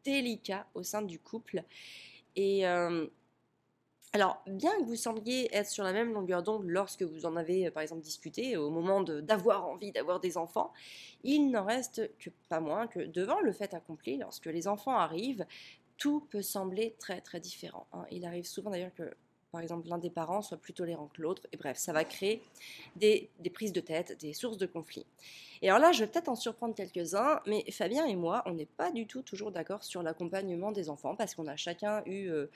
délicat 0.04 0.66
au 0.74 0.82
sein 0.82 1.02
du 1.02 1.20
couple. 1.20 1.62
Et 2.34 2.66
euh, 2.66 3.06
alors, 4.14 4.40
bien 4.47 4.71
que 4.78 4.85
vous 4.85 4.94
sembliez 4.94 5.52
être 5.52 5.68
sur 5.68 5.83
la 5.83 5.92
même 5.92 6.12
longueur 6.12 6.44
d'onde 6.44 6.68
lorsque 6.68 7.02
vous 7.02 7.26
en 7.26 7.35
avez, 7.35 7.68
par 7.73 7.83
exemple, 7.83 8.00
discuté 8.00 8.56
au 8.56 8.71
moment 8.71 9.02
d'avoir 9.02 9.66
envie 9.66 9.90
d'avoir 9.90 10.21
des 10.21 10.38
enfants, 10.38 10.73
il 11.25 11.50
n'en 11.50 11.64
reste 11.64 12.16
que 12.21 12.30
pas 12.49 12.61
moins 12.61 12.87
que 12.87 13.00
devant 13.00 13.40
le 13.40 13.50
fait 13.50 13.75
accompli, 13.75 14.16
lorsque 14.16 14.47
les 14.47 14.68
enfants 14.68 14.97
arrivent, 14.97 15.44
tout 15.99 16.21
peut 16.30 16.42
sembler 16.42 16.94
très 17.00 17.21
très 17.23 17.40
différent. 17.40 17.88
Hein. 17.92 18.04
Il 18.12 18.25
arrive 18.25 18.47
souvent 18.47 18.71
d'ailleurs 18.71 18.94
que 18.94 19.16
par 19.50 19.61
exemple 19.61 19.88
l'un 19.88 19.99
des 19.99 20.11
parents 20.11 20.42
soit 20.42 20.59
plus 20.59 20.75
tolérant 20.75 21.09
que 21.12 21.21
l'autre, 21.21 21.49
et 21.52 21.56
bref, 21.56 21.76
ça 21.76 21.92
va 21.92 22.04
créer 22.04 22.40
des, 22.94 23.30
prises 23.52 23.73
de 23.73 23.80
tête, 23.80 24.16
des 24.21 24.33
sources 24.33 24.59
de 24.59 24.66
conflit. 24.66 25.06
Et 25.61 25.71
alors 25.71 25.80
là, 25.80 25.90
je 25.90 26.04
vais 26.04 26.06
peut-être 26.06 26.28
en 26.28 26.37
surprendre 26.37 26.76
quelques-uns, 26.76 27.40
mais 27.47 27.64
Fabien 27.73 28.06
et 28.06 28.14
moi, 28.14 28.44
on 28.47 28.54
n'est 28.54 28.66
pas 28.66 28.92
du 28.92 29.09
tout 29.09 29.23
toujours 29.23 29.50
d'accord 29.50 29.83
sur 29.83 30.04
l'accompagnement 30.04 30.71
des 30.71 30.88
enfants, 30.88 31.16
parce 31.16 31.35
qu'on 31.35 31.49
a 31.49 31.56
chacun 31.56 32.04
eu 32.06 32.28
euh, 32.28 32.47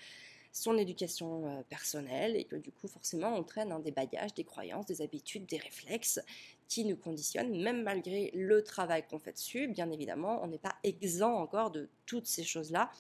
son 0.52 0.76
éducation 0.76 1.46
euh, 1.46 1.62
personnelle, 1.68 2.36
et 2.36 2.44
que 2.44 2.56
du 2.56 2.72
coup, 2.72 2.88
forcément, 2.88 3.34
on 3.34 3.44
traîne 3.44 3.82
des 3.82 3.90
bagages, 3.90 4.34
des 4.34 4.44
croyances, 4.44 4.86
des 4.86 5.02
habitudes, 5.02 5.46
des 5.46 5.58
réflexes 5.58 6.20
qui 6.68 6.84
nous 6.84 6.96
conditionnent, 6.96 7.60
même 7.62 7.82
malgré 7.82 8.30
le 8.34 8.62
travail 8.62 9.04
qu'on 9.08 9.18
fait 9.18 9.32
dessus, 9.32 9.68
bien 9.68 9.90
évidemment, 9.90 10.40
on 10.42 10.48
n'est 10.48 10.58
pas 10.58 10.74
exempt 10.84 11.36
encore 11.36 11.70
de 11.70 11.88
toutes 12.06 12.26
ces 12.26 12.44
choses-là 12.44 12.90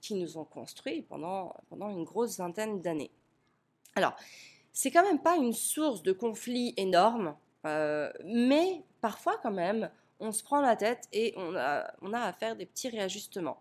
qui 0.00 0.14
nous 0.14 0.36
ont 0.36 0.44
construits 0.44 1.02
pendant, 1.02 1.54
pendant 1.68 1.88
une 1.88 2.04
grosse 2.04 2.38
vingtaine 2.38 2.82
d'années. 2.82 3.12
Alors, 3.94 4.16
c'est 4.72 4.90
quand 4.90 5.04
même 5.04 5.20
pas 5.20 5.36
une 5.36 5.52
source 5.52 6.02
de 6.02 6.12
conflit 6.12 6.74
énorme, 6.76 7.36
euh, 7.66 8.12
mais 8.24 8.82
parfois 9.00 9.38
quand 9.42 9.52
même, 9.52 9.90
on 10.18 10.32
se 10.32 10.42
prend 10.42 10.60
la 10.60 10.76
tête 10.76 11.08
et 11.12 11.34
on 11.36 11.54
a, 11.54 11.92
on 12.00 12.12
a 12.12 12.20
à 12.20 12.32
faire 12.32 12.56
des 12.56 12.66
petits 12.66 12.88
réajustements. 12.88 13.60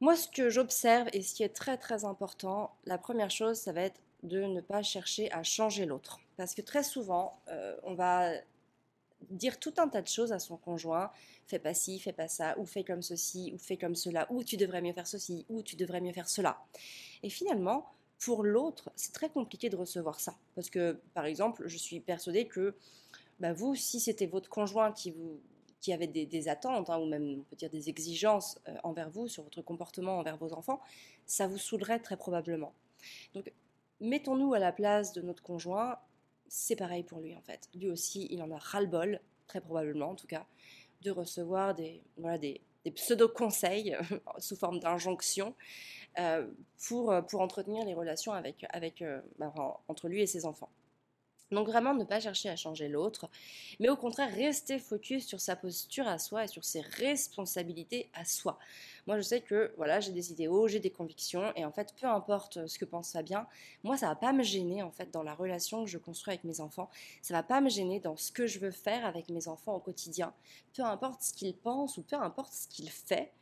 Moi, 0.00 0.14
ce 0.14 0.28
que 0.28 0.50
j'observe 0.50 1.08
et 1.12 1.22
ce 1.22 1.34
qui 1.34 1.42
est 1.42 1.54
très 1.54 1.78
très 1.78 2.04
important, 2.04 2.74
la 2.84 2.98
première 2.98 3.30
chose, 3.30 3.58
ça 3.58 3.72
va 3.72 3.82
être 3.82 4.00
de 4.22 4.42
ne 4.42 4.60
pas 4.60 4.82
chercher 4.82 5.32
à 5.32 5.42
changer 5.42 5.86
l'autre. 5.86 6.20
Parce 6.36 6.54
que 6.54 6.60
très 6.60 6.82
souvent, 6.82 7.40
euh, 7.48 7.76
on 7.82 7.94
va 7.94 8.32
dire 9.30 9.58
tout 9.58 9.72
un 9.78 9.88
tas 9.88 10.02
de 10.02 10.08
choses 10.08 10.32
à 10.32 10.38
son 10.38 10.58
conjoint, 10.58 11.10
fais 11.46 11.58
pas 11.58 11.72
ci, 11.72 11.98
fais 11.98 12.12
pas 12.12 12.28
ça, 12.28 12.58
ou 12.58 12.66
fais 12.66 12.84
comme 12.84 13.02
ceci, 13.02 13.52
ou 13.54 13.58
fais 13.58 13.78
comme 13.78 13.94
cela, 13.94 14.26
ou 14.30 14.44
tu 14.44 14.58
devrais 14.58 14.82
mieux 14.82 14.92
faire 14.92 15.06
ceci, 15.06 15.46
ou 15.48 15.62
tu 15.62 15.76
devrais 15.76 16.02
mieux 16.02 16.12
faire 16.12 16.28
cela. 16.28 16.58
Et 17.22 17.30
finalement, 17.30 17.86
pour 18.18 18.44
l'autre, 18.44 18.90
c'est 18.96 19.12
très 19.12 19.30
compliqué 19.30 19.70
de 19.70 19.76
recevoir 19.76 20.20
ça. 20.20 20.36
Parce 20.54 20.68
que, 20.68 21.00
par 21.14 21.24
exemple, 21.24 21.66
je 21.66 21.76
suis 21.78 22.00
persuadée 22.00 22.46
que 22.46 22.74
bah, 23.40 23.52
vous, 23.52 23.74
si 23.74 24.00
c'était 24.00 24.26
votre 24.26 24.50
conjoint 24.50 24.92
qui, 24.92 25.10
vous, 25.10 25.40
qui 25.80 25.92
avait 25.92 26.06
des, 26.06 26.48
attentes, 26.48 26.90
hein, 26.90 26.98
ou 26.98 27.06
même 27.06 27.40
on 27.40 27.42
peut 27.42 27.56
dire 27.56 27.70
des 27.70 27.88
exigences 27.88 28.58
euh, 28.68 28.74
envers 28.82 29.10
vous, 29.10 29.28
sur 29.28 29.42
votre 29.42 29.62
comportement 29.62 30.18
envers 30.18 30.36
vos 30.36 30.52
enfants, 30.52 30.80
ça 31.26 31.46
vous 31.46 31.58
saoulerait 31.58 32.00
très 32.00 32.16
probablement. 32.16 32.74
Donc, 33.34 33.52
mettons-nous 34.00 34.54
à 34.54 34.58
la 34.58 34.72
place 34.72 35.12
de 35.12 35.22
notre 35.22 35.42
conjoint, 35.42 35.98
c'est 36.48 36.76
pareil 36.76 37.02
pour 37.02 37.20
lui 37.20 37.36
en 37.36 37.42
fait. 37.42 37.68
Lui 37.74 37.88
aussi, 37.88 38.26
il 38.30 38.42
en 38.42 38.50
a 38.50 38.58
ras-le-bol, 38.58 39.20
très 39.46 39.60
probablement 39.60 40.10
en 40.10 40.14
tout 40.14 40.26
cas, 40.26 40.46
de 41.02 41.10
recevoir 41.10 41.74
des, 41.74 42.02
des, 42.16 42.60
des 42.84 42.90
pseudo-conseils 42.90 43.96
sous 44.38 44.56
forme 44.56 44.80
d'injonction 44.80 45.54
euh, 46.18 46.46
pour, 46.88 47.12
euh, 47.12 47.22
pour 47.22 47.42
entretenir 47.42 47.84
les 47.84 47.94
relations 47.94 48.32
avec, 48.32 48.64
bah, 49.38 49.52
entre 49.88 50.08
lui 50.08 50.22
et 50.22 50.26
ses 50.26 50.46
enfants. 50.46 50.70
Donc 51.52 51.68
vraiment 51.68 51.94
ne 51.94 52.04
pas 52.04 52.18
chercher 52.18 52.48
à 52.48 52.56
changer 52.56 52.88
l'autre, 52.88 53.30
mais 53.78 53.88
au 53.88 53.96
contraire 53.96 54.32
rester 54.34 54.80
focus 54.80 55.26
sur 55.26 55.40
sa 55.40 55.54
posture 55.54 56.08
à 56.08 56.18
soi 56.18 56.44
et 56.44 56.48
sur 56.48 56.64
ses 56.64 56.80
responsabilités 56.80 58.10
à 58.14 58.24
soi. 58.24 58.58
Moi 59.06 59.16
je 59.16 59.22
sais 59.22 59.40
que 59.40 59.72
voilà, 59.76 60.00
j'ai 60.00 60.10
des 60.10 60.32
idéaux, 60.32 60.66
j'ai 60.66 60.80
des 60.80 60.90
convictions 60.90 61.52
et 61.54 61.64
en 61.64 61.70
fait 61.70 61.94
peu 62.00 62.08
importe 62.08 62.66
ce 62.66 62.78
que 62.78 62.84
pense 62.84 63.12
Fabien, 63.12 63.46
moi 63.84 63.96
ça 63.96 64.08
va 64.08 64.16
pas 64.16 64.32
me 64.32 64.42
gêner 64.42 64.82
en 64.82 64.90
fait 64.90 65.12
dans 65.12 65.22
la 65.22 65.34
relation 65.34 65.84
que 65.84 65.90
je 65.90 65.98
construis 65.98 66.32
avec 66.32 66.42
mes 66.42 66.60
enfants, 66.60 66.90
ça 67.22 67.34
va 67.34 67.44
pas 67.44 67.60
me 67.60 67.68
gêner 67.68 68.00
dans 68.00 68.16
ce 68.16 68.32
que 68.32 68.48
je 68.48 68.58
veux 68.58 68.72
faire 68.72 69.06
avec 69.06 69.28
mes 69.28 69.46
enfants 69.46 69.74
au 69.76 69.80
quotidien. 69.80 70.34
Peu 70.74 70.82
importe 70.82 71.22
ce 71.22 71.32
qu'il 71.32 71.54
pense 71.54 71.96
ou 71.96 72.02
peu 72.02 72.16
importe 72.16 72.52
ce 72.52 72.66
qu'il 72.66 72.90
fait, 72.90 73.32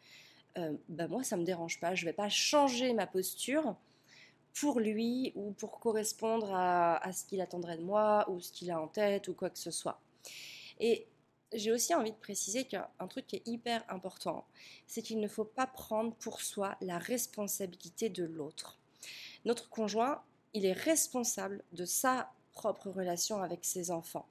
euh, 0.59 0.75
bah 0.91 1.09
moi 1.09 1.25
ça 1.25 1.39
me 1.39 1.45
dérange 1.45 1.81
pas, 1.81 1.95
je 1.95 2.05
vais 2.05 2.13
pas 2.13 2.29
changer 2.29 2.93
ma 2.93 3.07
posture 3.07 3.77
pour 4.55 4.81
lui 4.81 5.33
ou 5.35 5.53
pour 5.53 5.81
correspondre 5.81 6.53
à, 6.55 7.13
ce 7.13 7.25
qu'il 7.25 7.41
attendrait 7.41 7.77
de 7.77 7.83
moi 7.83 8.29
ou 8.31 8.41
ce 8.41 8.53
qu'il 8.53 8.71
a 8.71 8.81
en 8.81 8.89
tête 8.89 9.29
ou 9.29 9.35
quoi 9.35 9.51
que 9.51 9.59
ce 9.59 9.71
soit. 9.71 10.01
Et 10.79 11.07
j'ai 11.53 11.73
aussi 11.73 11.95
envie 11.95 12.13
de 12.13 12.17
préciser 12.17 12.65
qu'un 12.65 13.07
truc 13.09 13.27
qui 13.27 13.37
est 13.37 13.47
hyper 13.47 13.85
important, 13.89 14.47
c'est 14.87 15.03
qu'il 15.03 15.21
ne 15.21 15.29
faut 15.29 15.45
pas 15.45 15.67
prendre 15.67 16.15
pour 16.15 16.41
soi 16.41 16.77
la 16.81 16.99
responsabilité 16.99 18.09
de 18.09 18.25
l'autre. 18.25 18.79
Notre 19.45 19.69
conjoint, 19.69 20.23
il 20.53 20.65
est 20.65 20.73
responsable 20.73 21.63
de 21.73 21.85
sa 21.85 22.33
propre 22.53 22.91
relation 22.91 23.43
avec 23.43 23.65
ses 23.65 23.91
enfants. 23.91 24.29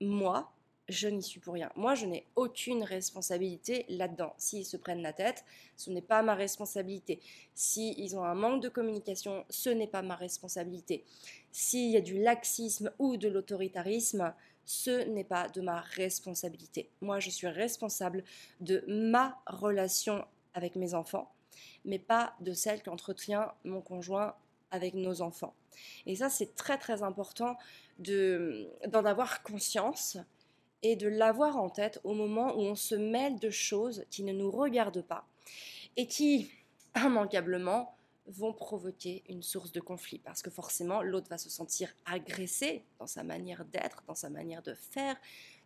Moi, 0.00 0.50
je 0.92 1.08
n'y 1.08 1.22
suis 1.22 1.40
pour 1.40 1.54
rien. 1.54 1.70
Moi, 1.74 1.94
je 1.94 2.06
n'ai 2.06 2.26
aucune 2.36 2.84
responsabilité 2.84 3.86
là-dedans. 3.88 4.34
S'ils 4.38 4.66
se 4.66 4.76
prennent 4.76 5.02
la 5.02 5.12
tête, 5.12 5.44
ce 5.76 5.90
n'est 5.90 6.02
pas 6.02 6.22
ma 6.22 6.34
responsabilité. 6.34 7.20
S'ils 7.54 8.16
ont 8.16 8.24
un 8.24 8.34
manque 8.34 8.62
de 8.62 8.68
communication, 8.68 9.44
ce 9.48 9.70
n'est 9.70 9.86
pas 9.86 10.02
ma 10.02 10.14
responsabilité. 10.14 11.04
S'il 11.50 11.90
y 11.90 11.96
a 11.96 12.00
du 12.00 12.22
laxisme 12.22 12.92
ou 12.98 13.16
de 13.16 13.28
l'autoritarisme, 13.28 14.32
ce 14.64 15.04
n'est 15.08 15.24
pas 15.24 15.48
de 15.48 15.60
ma 15.60 15.80
responsabilité. 15.80 16.90
Moi, 17.00 17.18
je 17.18 17.30
suis 17.30 17.48
responsable 17.48 18.22
de 18.60 18.84
ma 18.86 19.42
relation 19.46 20.24
avec 20.54 20.76
mes 20.76 20.94
enfants, 20.94 21.32
mais 21.84 21.98
pas 21.98 22.34
de 22.40 22.52
celle 22.52 22.82
qu'entretient 22.82 23.52
mon 23.64 23.80
conjoint 23.80 24.34
avec 24.70 24.94
nos 24.94 25.20
enfants. 25.22 25.54
Et 26.06 26.16
ça, 26.16 26.28
c'est 26.28 26.54
très 26.54 26.78
très 26.78 27.02
important 27.02 27.56
d'en 27.98 29.04
avoir 29.04 29.42
conscience 29.42 30.18
et 30.82 30.96
de 30.96 31.08
l'avoir 31.08 31.56
en 31.56 31.70
tête 31.70 32.00
au 32.04 32.14
moment 32.14 32.56
où 32.56 32.60
on 32.60 32.74
se 32.74 32.94
mêle 32.94 33.38
de 33.38 33.50
choses 33.50 34.04
qui 34.10 34.22
ne 34.22 34.32
nous 34.32 34.50
regardent 34.50 35.02
pas 35.02 35.26
et 35.96 36.06
qui, 36.06 36.50
immanquablement, 36.96 37.94
vont 38.26 38.52
provoquer 38.52 39.24
une 39.28 39.42
source 39.42 39.72
de 39.72 39.80
conflit 39.80 40.18
parce 40.18 40.42
que 40.42 40.50
forcément 40.50 41.02
l'autre 41.02 41.28
va 41.28 41.38
se 41.38 41.50
sentir 41.50 41.92
agressé 42.04 42.84
dans 42.98 43.06
sa 43.06 43.24
manière 43.24 43.64
d'être, 43.64 44.02
dans 44.06 44.14
sa 44.14 44.30
manière 44.30 44.62
de 44.62 44.74
faire, 44.74 45.16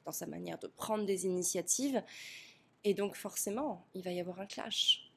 dans 0.05 0.13
sa 0.13 0.27
manière 0.27 0.59
de 0.59 0.67
prendre 0.67 1.05
des 1.05 1.27
initiatives 1.27 2.03
et 2.85 2.95
donc 2.95 3.15
forcément 3.15 3.87
il 3.95 4.03
va 4.03 4.13
y 4.13 4.21
avoir 4.21 4.41
un 4.41 4.47
clash. 4.47 5.11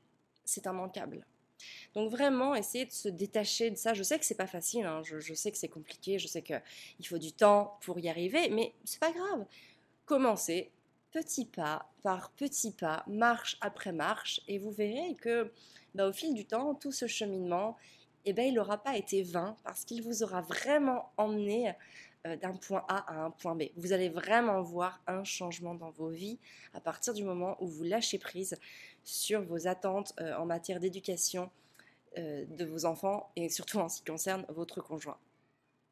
C'est 0.44 0.66
immanquable. 0.66 1.26
Donc 1.94 2.10
vraiment, 2.10 2.56
essayer 2.56 2.86
de 2.86 2.92
se 2.92 3.10
détacher 3.10 3.70
de 3.70 3.76
ça. 3.76 3.94
Je 3.94 4.04
sais 4.04 4.18
que 4.18 4.26
c'est 4.26 4.36
pas 4.36 4.48
facile, 4.48 4.86
hein. 4.86 5.02
je, 5.04 5.34
sais 5.34 5.52
que 5.52 5.58
c'est 5.58 5.68
compliqué, 5.68 6.20
je 6.20 6.28
sais 6.28 6.42
qu'il 6.42 7.08
faut 7.08 7.18
du 7.18 7.34
temps 7.34 7.78
pour 7.82 8.00
y 8.00 8.10
arriver, 8.10 8.50
mais 8.50 8.74
c'est 8.86 9.00
pas 9.00 9.12
grave. 9.12 9.46
Commencez 10.10 10.72
petit 11.12 11.46
pas 11.46 11.88
par 12.02 12.32
petit 12.32 12.72
pas, 12.72 13.04
marche 13.06 13.60
après 13.62 13.92
marche, 13.92 14.42
et 14.48 14.58
vous 14.58 14.72
verrez 14.72 15.14
que 15.14 15.54
bah, 15.94 16.08
au 16.08 16.14
fil 16.14 16.34
du 16.34 16.48
temps, 16.48 16.74
tout 16.74 16.92
ce 16.92 17.06
cheminement, 17.06 17.78
eh 18.26 18.34
ben, 18.34 18.48
il 18.48 18.56
n'aura 18.56 18.82
pas 18.82 18.98
été 18.98 19.22
vain 19.22 19.56
parce 19.64 19.86
qu'il 19.86 20.02
vous 20.02 20.24
aura 20.24 20.42
vraiment 20.42 21.12
emmené 21.18 21.76
euh, 22.26 22.36
d'un 22.38 22.56
point 22.56 22.84
A 22.88 23.14
à 23.14 23.24
un 23.24 23.30
point 23.30 23.54
B. 23.54 23.66
Vous 23.76 23.94
allez 23.94 24.10
vraiment 24.10 24.64
voir 24.64 25.00
un 25.06 25.24
changement 25.24 25.76
dans 25.76 25.92
vos 25.92 26.10
vies 26.10 26.40
à 26.74 26.82
partir 26.82 27.14
du 27.14 27.24
moment 27.24 27.56
où 27.62 27.68
vous 27.68 27.84
lâchez 27.84 28.18
prise 28.18 28.58
sur 29.04 29.44
vos 29.44 29.68
attentes 29.68 30.14
euh, 30.20 30.36
en 30.38 30.48
matière 30.48 30.80
d'éducation 30.80 31.52
euh, 32.18 32.46
de 32.48 32.66
vos 32.66 32.86
enfants 32.86 33.30
et 33.36 33.48
surtout 33.48 33.78
en 33.78 33.88
ce 33.88 33.98
qui 33.98 34.06
concerne 34.06 34.44
votre 34.50 34.82
conjoint. 34.82 35.20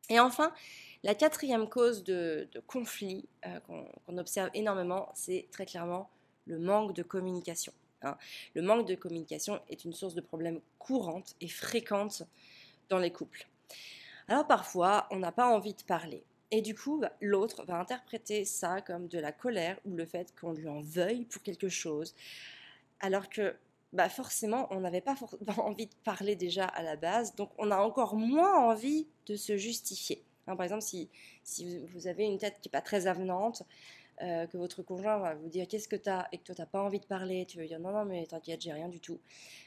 Et 0.10 0.20
enfin, 0.20 0.52
la 1.04 1.16
quatrième 1.16 1.70
cause 1.70 2.04
de, 2.04 2.48
conflit 2.66 3.27
euh, 3.46 3.60
qu'on 3.62 4.18
observe 4.18 4.50
énormément, 4.54 5.10
c'est 5.13 5.48
très 5.51 5.66
clairement 5.66 6.10
le 6.46 6.60
manque 6.60 6.94
de 6.94 7.04
communication. 7.04 7.74
Hein. 8.01 8.18
Le 8.56 8.62
manque 8.62 8.88
de 8.88 8.96
communication 8.96 9.60
est 9.70 9.86
une 9.86 9.94
source 9.94 10.16
de 10.16 10.22
problèmes 10.22 10.62
courante 10.80 11.36
et 11.42 11.48
fréquente 11.48 12.24
dans 12.89 13.00
les 13.00 13.12
couples. 13.12 13.48
Alors 14.27 14.48
parfois, 14.48 15.08
on 15.12 15.18
n'a 15.18 15.32
pas 15.32 15.48
envie 15.48 15.74
de 15.74 15.84
parler. 15.84 16.24
Et 16.51 16.62
du 16.62 16.75
coup, 16.75 16.98
bah, 17.00 17.12
l'autre 17.20 17.66
va 17.66 17.77
interpréter 17.77 18.46
ça 18.46 18.82
comme 18.82 19.08
de 19.08 19.20
la 19.20 19.32
colère 19.32 19.77
ou 19.86 19.96
le 19.96 20.06
fait 20.06 20.34
qu'on 20.39 20.54
lui 20.54 20.68
en 20.68 20.82
veuille 20.82 21.25
pour 21.25 21.44
quelque 21.44 21.70
chose. 21.70 22.16
Alors 23.00 23.30
que 23.30 23.56
bah 23.94 24.10
forcément, 24.10 24.68
on 24.72 24.82
n'avait 24.82 25.01
pas 25.01 25.16
envie 25.58 25.88
de 25.88 25.96
parler 26.04 26.36
déjà 26.36 26.66
à 26.66 26.84
la 26.84 26.96
base, 26.96 27.36
donc 27.36 27.51
on 27.58 27.72
a 27.72 27.77
encore 27.77 28.16
moins 28.16 28.56
envie 28.58 29.08
de 29.27 29.36
se 29.36 29.58
justifier. 29.58 30.24
Hein, 30.48 30.56
par 30.56 30.63
exemple, 30.63 30.82
si, 30.82 31.10
vous 31.94 32.08
avez 32.08 32.25
une 32.25 32.38
tête 32.38 32.60
qui 32.62 32.68
n'est 32.68 32.72
pas 32.72 32.82
très 32.82 33.08
avenante, 33.08 33.63
euh, 34.24 34.48
que 34.48 34.58
votre 34.58 34.82
conjoint 34.82 35.20
va 35.20 35.36
vous 35.36 35.48
dire 35.48 35.68
qu'est-ce 35.68 35.88
que 35.88 35.96
tu 35.96 36.10
as 36.10 36.27
et 36.32 36.39
que 36.39 36.44
toi 36.44 36.56
tu 36.56 36.62
n'as 36.62 36.66
pas 36.66 36.82
envie 36.82 37.00
de 37.00 37.06
parler, 37.06 37.46
tu 37.46 37.60
veux 37.60 37.68
dire 37.68 37.80
non, 37.80 37.92
non, 37.92 38.04
mais 38.04 38.25
t'inquiète, 38.25 38.62
j'ai 38.62 38.74
rien 38.74 38.88
du 38.88 39.00
tout. 39.00 39.20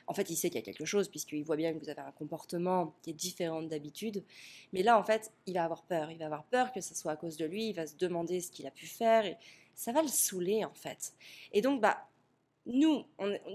En 0.08 0.14
fait, 0.14 0.28
il 0.28 0.34
sait 0.34 0.50
qu'il 0.50 0.58
y 0.58 0.62
a 0.62 0.64
quelque 0.64 0.84
chose 0.84 1.08
puisqu'il 1.08 1.44
voit 1.44 1.54
bien 1.54 1.72
que 1.72 1.78
vous 1.78 1.88
avez 1.88 2.00
un 2.00 2.10
comportement 2.10 2.92
qui 3.02 3.10
est 3.10 3.14
différent 3.14 3.62
d'habitude. 3.62 4.24
Mais 4.72 4.82
là, 4.82 4.98
en 4.98 5.04
fait, 5.04 5.32
il 5.46 5.54
va 5.54 5.64
avoir 5.64 5.84
peur. 5.84 6.10
Il 6.10 6.18
va 6.18 6.24
avoir 6.24 6.42
peur 6.44 6.72
que 6.72 6.80
ce 6.80 6.96
soit 6.96 7.12
à 7.12 7.16
cause 7.16 7.36
de 7.36 7.44
lui, 7.44 7.68
il 7.68 7.74
va 7.74 7.86
se 7.86 7.94
demander 7.96 8.40
ce 8.40 8.50
qu'il 8.50 8.66
a 8.66 8.72
pu 8.72 8.86
faire 8.86 9.24
et 9.24 9.36
ça 9.76 9.92
va 9.92 10.02
le 10.02 10.08
saouler 10.08 10.64
en 10.64 10.74
fait. 10.74 11.12
Et 11.52 11.62
donc, 11.62 11.80
bah, 11.80 12.08
nous, 12.66 13.04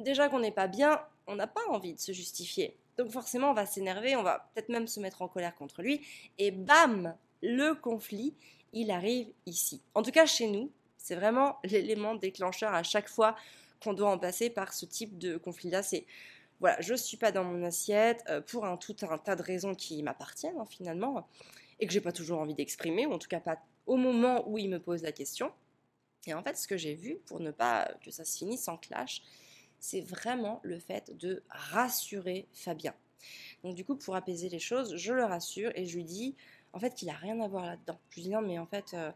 déjà 0.03 0.29
qu'on 0.29 0.39
n'est 0.39 0.51
pas 0.51 0.67
bien, 0.67 1.01
on 1.27 1.35
n'a 1.35 1.47
pas 1.47 1.61
envie 1.69 1.93
de 1.93 1.99
se 1.99 2.13
justifier. 2.13 2.77
Donc 2.97 3.11
forcément, 3.11 3.51
on 3.51 3.53
va 3.53 3.65
s'énerver, 3.65 4.15
on 4.15 4.23
va 4.23 4.49
peut-être 4.53 4.69
même 4.69 4.87
se 4.87 4.99
mettre 4.99 5.21
en 5.21 5.27
colère 5.27 5.55
contre 5.55 5.81
lui, 5.81 6.01
et 6.37 6.51
bam, 6.51 7.15
le 7.41 7.73
conflit, 7.73 8.35
il 8.73 8.91
arrive 8.91 9.27
ici. 9.45 9.81
En 9.93 10.01
tout 10.01 10.11
cas, 10.11 10.25
chez 10.25 10.47
nous, 10.47 10.71
c'est 10.97 11.15
vraiment 11.15 11.57
l'élément 11.63 12.15
déclencheur 12.15 12.73
à 12.73 12.83
chaque 12.83 13.09
fois 13.09 13.35
qu'on 13.83 13.93
doit 13.93 14.09
en 14.09 14.17
passer 14.17 14.49
par 14.49 14.73
ce 14.73 14.85
type 14.85 15.17
de 15.17 15.37
conflit-là. 15.37 15.83
C'est 15.83 16.05
voilà, 16.61 16.79
je 16.79 16.93
ne 16.93 16.97
suis 16.97 17.17
pas 17.17 17.31
dans 17.31 17.43
mon 17.43 17.63
assiette 17.65 18.23
euh, 18.29 18.39
pour 18.39 18.65
un 18.65 18.77
tout 18.77 18.95
un 19.01 19.17
tas 19.17 19.35
de 19.35 19.41
raisons 19.41 19.75
qui 19.75 20.01
m'appartiennent 20.01 20.57
hein, 20.57 20.65
finalement 20.65 21.27
et 21.79 21.87
que 21.87 21.91
j'ai 21.91 21.99
pas 21.99 22.13
toujours 22.13 22.39
envie 22.39 22.53
d'exprimer, 22.53 23.05
ou 23.05 23.11
en 23.11 23.19
tout 23.19 23.27
cas 23.27 23.41
pas 23.41 23.59
au 23.85 23.97
moment 23.97 24.47
où 24.47 24.57
il 24.57 24.69
me 24.69 24.79
pose 24.79 25.03
la 25.03 25.11
question. 25.11 25.51
Et 26.25 26.33
en 26.33 26.41
fait, 26.41 26.57
ce 26.57 26.67
que 26.67 26.77
j'ai 26.77 26.95
vu, 26.95 27.17
pour 27.25 27.39
ne 27.39 27.51
pas 27.51 27.91
que 28.03 28.11
ça 28.11 28.23
se 28.23 28.37
finisse 28.37 28.67
en 28.67 28.77
clash, 28.77 29.21
c'est 29.79 30.01
vraiment 30.01 30.59
le 30.63 30.79
fait 30.79 31.15
de 31.17 31.43
rassurer 31.49 32.47
Fabien. 32.53 32.93
Donc 33.63 33.75
du 33.75 33.85
coup, 33.85 33.95
pour 33.95 34.15
apaiser 34.15 34.49
les 34.49 34.59
choses, 34.59 34.95
je 34.95 35.13
le 35.13 35.23
rassure 35.23 35.71
et 35.75 35.85
je 35.85 35.95
lui 35.95 36.03
dis 36.03 36.35
en 36.73 36.79
fait 36.79 36.93
qu'il 36.93 37.07
n'a 37.07 37.15
rien 37.15 37.39
à 37.41 37.47
voir 37.47 37.65
là-dedans. 37.65 37.99
Je 38.09 38.15
lui 38.15 38.21
dis 38.23 38.29
non 38.29 38.41
mais 38.41 38.59
en 38.59 38.65
fait, 38.65 38.93
euh, 38.93 39.11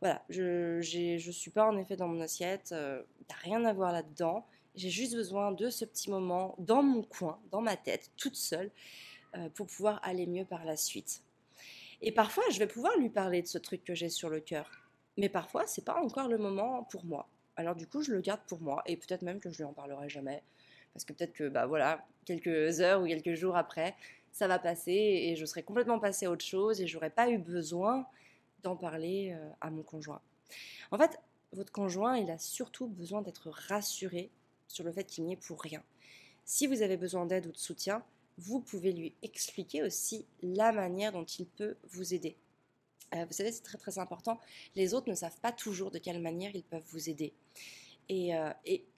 voilà, 0.00 0.22
je 0.28 0.76
ne 0.76 1.32
suis 1.32 1.50
pas 1.50 1.66
en 1.66 1.76
effet 1.78 1.96
dans 1.96 2.08
mon 2.08 2.20
assiette, 2.20 2.72
euh, 2.72 3.02
a 3.30 3.34
rien 3.42 3.64
à 3.64 3.72
voir 3.72 3.92
là-dedans. 3.92 4.46
J'ai 4.74 4.90
juste 4.90 5.14
besoin 5.14 5.52
de 5.52 5.70
ce 5.70 5.84
petit 5.84 6.10
moment 6.10 6.56
dans 6.58 6.82
mon 6.82 7.02
coin, 7.02 7.38
dans 7.50 7.60
ma 7.60 7.76
tête, 7.76 8.10
toute 8.16 8.34
seule, 8.34 8.70
euh, 9.36 9.48
pour 9.50 9.66
pouvoir 9.66 10.00
aller 10.02 10.26
mieux 10.26 10.44
par 10.44 10.64
la 10.64 10.76
suite. 10.76 11.22
Et 12.02 12.12
parfois, 12.12 12.44
je 12.50 12.58
vais 12.58 12.66
pouvoir 12.66 12.96
lui 12.98 13.08
parler 13.08 13.40
de 13.40 13.46
ce 13.46 13.58
truc 13.58 13.84
que 13.84 13.94
j'ai 13.94 14.08
sur 14.08 14.28
le 14.28 14.40
cœur. 14.40 14.70
Mais 15.16 15.28
parfois, 15.28 15.66
c'est 15.66 15.84
pas 15.84 16.02
encore 16.02 16.28
le 16.28 16.38
moment 16.38 16.82
pour 16.84 17.04
moi. 17.04 17.28
Alors 17.56 17.74
du 17.74 17.86
coup, 17.86 18.02
je 18.02 18.12
le 18.12 18.20
garde 18.20 18.40
pour 18.46 18.60
moi 18.60 18.82
et 18.86 18.96
peut-être 18.96 19.22
même 19.22 19.40
que 19.40 19.50
je 19.50 19.58
lui 19.58 19.64
en 19.64 19.72
parlerai 19.72 20.08
jamais 20.08 20.42
parce 20.92 21.04
que 21.04 21.12
peut-être 21.12 21.32
que 21.32 21.48
bah 21.48 21.66
voilà, 21.66 22.06
quelques 22.24 22.80
heures 22.80 23.02
ou 23.02 23.06
quelques 23.06 23.34
jours 23.34 23.56
après, 23.56 23.94
ça 24.32 24.48
va 24.48 24.58
passer 24.58 24.92
et 24.92 25.36
je 25.36 25.44
serai 25.44 25.62
complètement 25.62 25.98
passée 25.98 26.26
à 26.26 26.30
autre 26.30 26.44
chose 26.44 26.80
et 26.80 26.86
j'aurais 26.86 27.10
pas 27.10 27.30
eu 27.30 27.38
besoin 27.38 28.06
d'en 28.62 28.76
parler 28.76 29.32
euh, 29.32 29.50
à 29.60 29.70
mon 29.70 29.82
conjoint. 29.82 30.20
En 30.90 30.98
fait, 30.98 31.20
votre 31.52 31.72
conjoint, 31.72 32.16
il 32.16 32.30
a 32.30 32.38
surtout 32.38 32.86
besoin 32.86 33.22
d'être 33.22 33.50
rassuré 33.50 34.30
sur 34.68 34.84
le 34.84 34.92
fait 34.92 35.04
qu'il 35.04 35.24
n'y 35.24 35.34
est 35.34 35.36
pour 35.36 35.60
rien. 35.60 35.82
Si 36.44 36.66
vous 36.66 36.82
avez 36.82 36.96
besoin 36.96 37.26
d'aide 37.26 37.46
ou 37.46 37.52
de 37.52 37.56
soutien, 37.56 38.02
vous 38.38 38.60
pouvez 38.60 38.92
lui 38.92 39.14
expliquer 39.22 39.82
aussi 39.82 40.26
la 40.42 40.72
manière 40.72 41.12
dont 41.12 41.24
il 41.24 41.46
peut 41.46 41.76
vous 41.90 42.14
aider. 42.14 42.36
Euh, 43.14 43.24
vous 43.24 43.32
savez, 43.32 43.52
c'est 43.52 43.62
très 43.62 43.78
très 43.78 43.98
important. 43.98 44.38
Les 44.74 44.94
autres 44.94 45.08
ne 45.08 45.14
savent 45.14 45.38
pas 45.40 45.52
toujours 45.52 45.90
de 45.90 45.98
quelle 45.98 46.20
manière 46.20 46.54
ils 46.54 46.64
peuvent 46.64 46.84
vous 46.90 47.08
aider. 47.08 47.32
Et, 48.08 48.36
euh, 48.36 48.50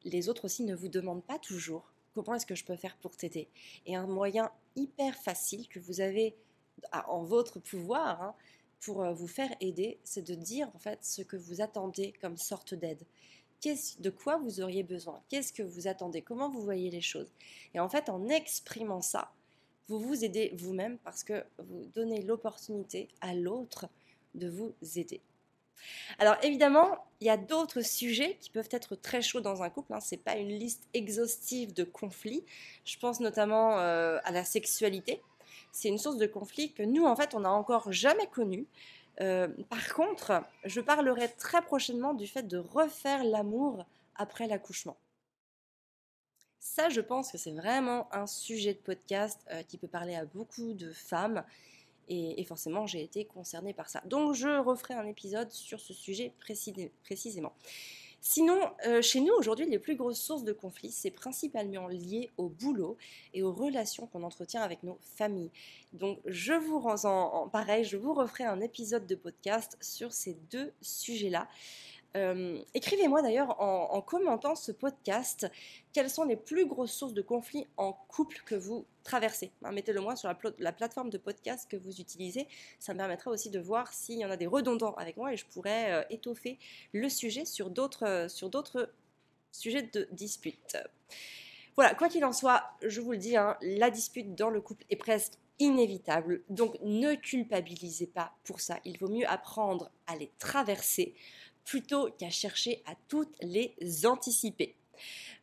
les 0.04 0.28
autres 0.28 0.46
aussi 0.46 0.64
ne 0.64 0.74
vous 0.74 0.88
demandent 0.88 1.24
pas 1.24 1.38
toujours 1.38 1.92
comment 2.14 2.34
est-ce 2.34 2.46
que 2.46 2.54
je 2.54 2.64
peux 2.64 2.76
faire 2.76 2.96
pour 2.96 3.16
t'aider. 3.16 3.48
Et 3.84 3.94
un 3.94 4.06
moyen 4.06 4.50
hyper 4.74 5.14
facile 5.16 5.68
que 5.68 5.78
vous 5.78 6.00
avez 6.00 6.34
en 6.92 7.24
votre 7.24 7.58
pouvoir 7.58 8.22
hein, 8.22 8.34
pour 8.80 9.02
euh, 9.02 9.12
vous 9.12 9.26
faire 9.26 9.54
aider, 9.60 9.98
c'est 10.04 10.22
de 10.22 10.34
dire 10.34 10.70
en 10.74 10.78
fait 10.78 11.04
ce 11.04 11.22
que 11.22 11.36
vous 11.36 11.60
attendez 11.60 12.12
comme 12.20 12.36
sorte 12.36 12.74
d'aide. 12.74 13.04
De 13.98 14.10
quoi 14.10 14.36
vous 14.36 14.60
auriez 14.60 14.84
besoin? 14.84 15.20
Qu'est-ce 15.28 15.52
que 15.52 15.64
vous 15.64 15.88
attendez? 15.88 16.22
Comment 16.22 16.48
vous 16.48 16.62
voyez 16.62 16.88
les 16.88 17.00
choses? 17.00 17.32
Et 17.74 17.80
en 17.80 17.88
fait, 17.88 18.08
en 18.08 18.28
exprimant 18.28 19.00
ça, 19.00 19.32
vous 19.88 19.98
vous 19.98 20.24
aidez 20.24 20.52
vous-même 20.56 20.98
parce 20.98 21.24
que 21.24 21.44
vous 21.58 21.86
donnez 21.94 22.22
l'opportunité 22.22 23.08
à 23.20 23.34
l'autre 23.34 23.88
de 24.34 24.48
vous 24.48 24.74
aider. 24.96 25.20
Alors 26.18 26.36
évidemment, 26.42 27.04
il 27.20 27.26
y 27.26 27.30
a 27.30 27.36
d'autres 27.36 27.82
sujets 27.82 28.36
qui 28.40 28.50
peuvent 28.50 28.68
être 28.70 28.96
très 28.96 29.22
chauds 29.22 29.40
dans 29.40 29.62
un 29.62 29.70
couple. 29.70 29.92
Hein. 29.94 30.00
Ce 30.00 30.14
n'est 30.14 30.20
pas 30.20 30.36
une 30.36 30.48
liste 30.48 30.88
exhaustive 30.94 31.72
de 31.72 31.84
conflits. 31.84 32.44
Je 32.84 32.98
pense 32.98 33.20
notamment 33.20 33.78
euh, 33.78 34.18
à 34.24 34.32
la 34.32 34.44
sexualité. 34.44 35.22
C'est 35.72 35.88
une 35.88 35.98
source 35.98 36.16
de 36.16 36.26
conflit 36.26 36.72
que 36.72 36.82
nous, 36.82 37.04
en 37.04 37.16
fait, 37.16 37.34
on 37.34 37.40
n'a 37.40 37.52
encore 37.52 37.92
jamais 37.92 38.26
connue. 38.26 38.66
Euh, 39.20 39.48
par 39.68 39.92
contre, 39.94 40.42
je 40.64 40.80
parlerai 40.80 41.28
très 41.38 41.62
prochainement 41.62 42.14
du 42.14 42.26
fait 42.26 42.42
de 42.42 42.58
refaire 42.58 43.24
l'amour 43.24 43.84
après 44.14 44.46
l'accouchement. 44.46 44.96
Ça, 46.76 46.90
je 46.90 47.00
pense 47.00 47.32
que 47.32 47.38
c'est 47.38 47.52
vraiment 47.52 48.06
un 48.12 48.26
sujet 48.26 48.74
de 48.74 48.78
podcast 48.78 49.40
euh, 49.50 49.62
qui 49.62 49.78
peut 49.78 49.88
parler 49.88 50.14
à 50.14 50.26
beaucoup 50.26 50.74
de 50.74 50.92
femmes. 50.92 51.42
Et, 52.10 52.44
forcément, 52.44 52.86
j'ai 52.86 53.02
été 53.02 53.24
concernée 53.24 53.72
par 53.72 53.88
ça. 53.88 54.02
Donc, 54.04 54.34
je 54.34 54.60
referai 54.62 54.92
un 54.92 55.06
épisode 55.06 55.50
sur 55.50 55.80
ce 55.80 55.94
sujet 55.94 56.34
précisément. 57.02 57.54
Sinon, 58.20 58.60
euh, 58.86 59.00
chez 59.00 59.20
nous, 59.20 59.32
aujourd'hui, 59.32 59.64
les 59.64 59.78
plus 59.78 59.96
grosses 59.96 60.20
sources 60.20 60.44
de 60.44 60.52
conflits, 60.52 60.92
c'est 60.92 61.10
principalement 61.10 61.88
lié 61.88 62.30
au 62.36 62.50
boulot 62.50 62.98
et 63.32 63.42
aux 63.42 63.54
relations 63.54 64.06
qu'on 64.08 64.22
entretient 64.22 64.60
avec 64.60 64.82
nos 64.82 64.98
familles. 65.16 65.50
Donc, 65.94 66.18
je 66.26 66.52
vous 66.52 66.78
rends 66.78 67.06
en 67.06 67.48
pareil, 67.48 67.84
je 67.84 67.96
vous 67.96 68.12
referai 68.12 68.44
un 68.44 68.60
épisode 68.60 69.06
de 69.06 69.14
podcast 69.14 69.78
sur 69.80 70.12
ces 70.12 70.34
deux 70.50 70.74
sujets-là. 70.82 71.48
Euh, 72.16 72.58
écrivez-moi 72.72 73.20
d'ailleurs 73.20 73.60
en, 73.60 74.00
commentant 74.00 74.54
ce 74.54 74.72
podcast 74.72 75.46
quelles 75.92 76.08
sont 76.08 76.24
les 76.24 76.36
plus 76.36 76.66
grosses 76.66 76.92
sources 76.92 77.12
de 77.12 77.20
conflits 77.20 77.66
en 77.76 77.92
couple 77.92 78.40
que 78.46 78.54
vous 78.54 78.86
traversez. 79.02 79.52
Hein, 79.62 79.72
mettez-le 79.72 80.00
moi 80.00 80.16
sur 80.16 80.32
la, 80.58 80.72
plateforme 80.72 81.10
de 81.10 81.18
podcast 81.18 81.70
que 81.70 81.76
vous 81.76 82.00
utilisez. 82.00 82.48
Ça 82.78 82.94
me 82.94 82.98
permettra 82.98 83.30
aussi 83.30 83.50
de 83.50 83.58
voir 83.58 83.92
s'il 83.92 84.18
y 84.18 84.24
en 84.24 84.30
a 84.30 84.36
des 84.36 84.46
redondants 84.46 84.94
avec 84.94 85.16
moi 85.16 85.32
et 85.32 85.36
je 85.36 85.44
pourrais 85.46 85.92
euh, 85.92 86.02
étoffer 86.08 86.58
le 86.92 87.08
sujet 87.08 87.44
sur 87.44 87.68
d'autres, 87.68 88.06
euh, 88.06 88.28
sur 88.28 88.48
d'autres 88.48 88.90
sujets 89.52 89.82
de 89.82 90.08
dispute. 90.12 90.78
Voilà, 91.74 91.94
quoi 91.94 92.08
qu'il 92.08 92.24
en 92.24 92.32
soit, 92.32 92.64
je 92.82 93.02
vous 93.02 93.12
le 93.12 93.18
dis, 93.18 93.36
hein, 93.36 93.58
la 93.60 93.90
dispute 93.90 94.34
dans 94.34 94.48
le 94.48 94.62
couple 94.62 94.84
est 94.88 94.96
presque 94.96 95.34
inévitable. 95.58 96.42
Donc 96.48 96.76
ne 96.82 97.14
culpabilisez 97.14 98.06
pas 98.06 98.32
pour 98.44 98.60
ça. 98.60 98.78
Il 98.84 98.98
vaut 98.98 99.08
mieux 99.08 99.28
apprendre 99.28 99.90
à 100.06 100.16
les 100.16 100.30
traverser 100.38 101.14
plutôt 101.66 102.10
qu'à 102.12 102.30
chercher 102.30 102.82
à 102.86 102.94
toutes 103.08 103.36
les 103.42 103.74
anticiper. 104.06 104.74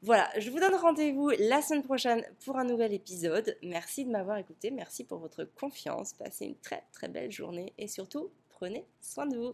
Voilà, 0.01 0.29
je 0.39 0.49
vous 0.49 0.59
donne 0.59 0.75
rendez-vous 0.75 1.29
la 1.37 1.61
semaine 1.61 1.83
prochaine 1.83 2.25
pour 2.43 2.57
un 2.57 2.63
nouvel 2.63 2.93
épisode. 2.93 3.55
Merci 3.61 4.03
de 4.05 4.09
m'avoir 4.09 4.37
écouté, 4.37 4.71
merci 4.71 5.03
pour 5.03 5.19
votre 5.19 5.43
confiance. 5.43 6.13
Passez 6.13 6.45
une 6.45 6.57
très 6.57 6.83
très 6.91 7.07
belle 7.07 7.31
journée 7.31 7.73
et 7.77 7.87
surtout, 7.87 8.31
prenez 8.49 8.85
soin 8.99 9.27
de 9.27 9.37
vous. 9.37 9.53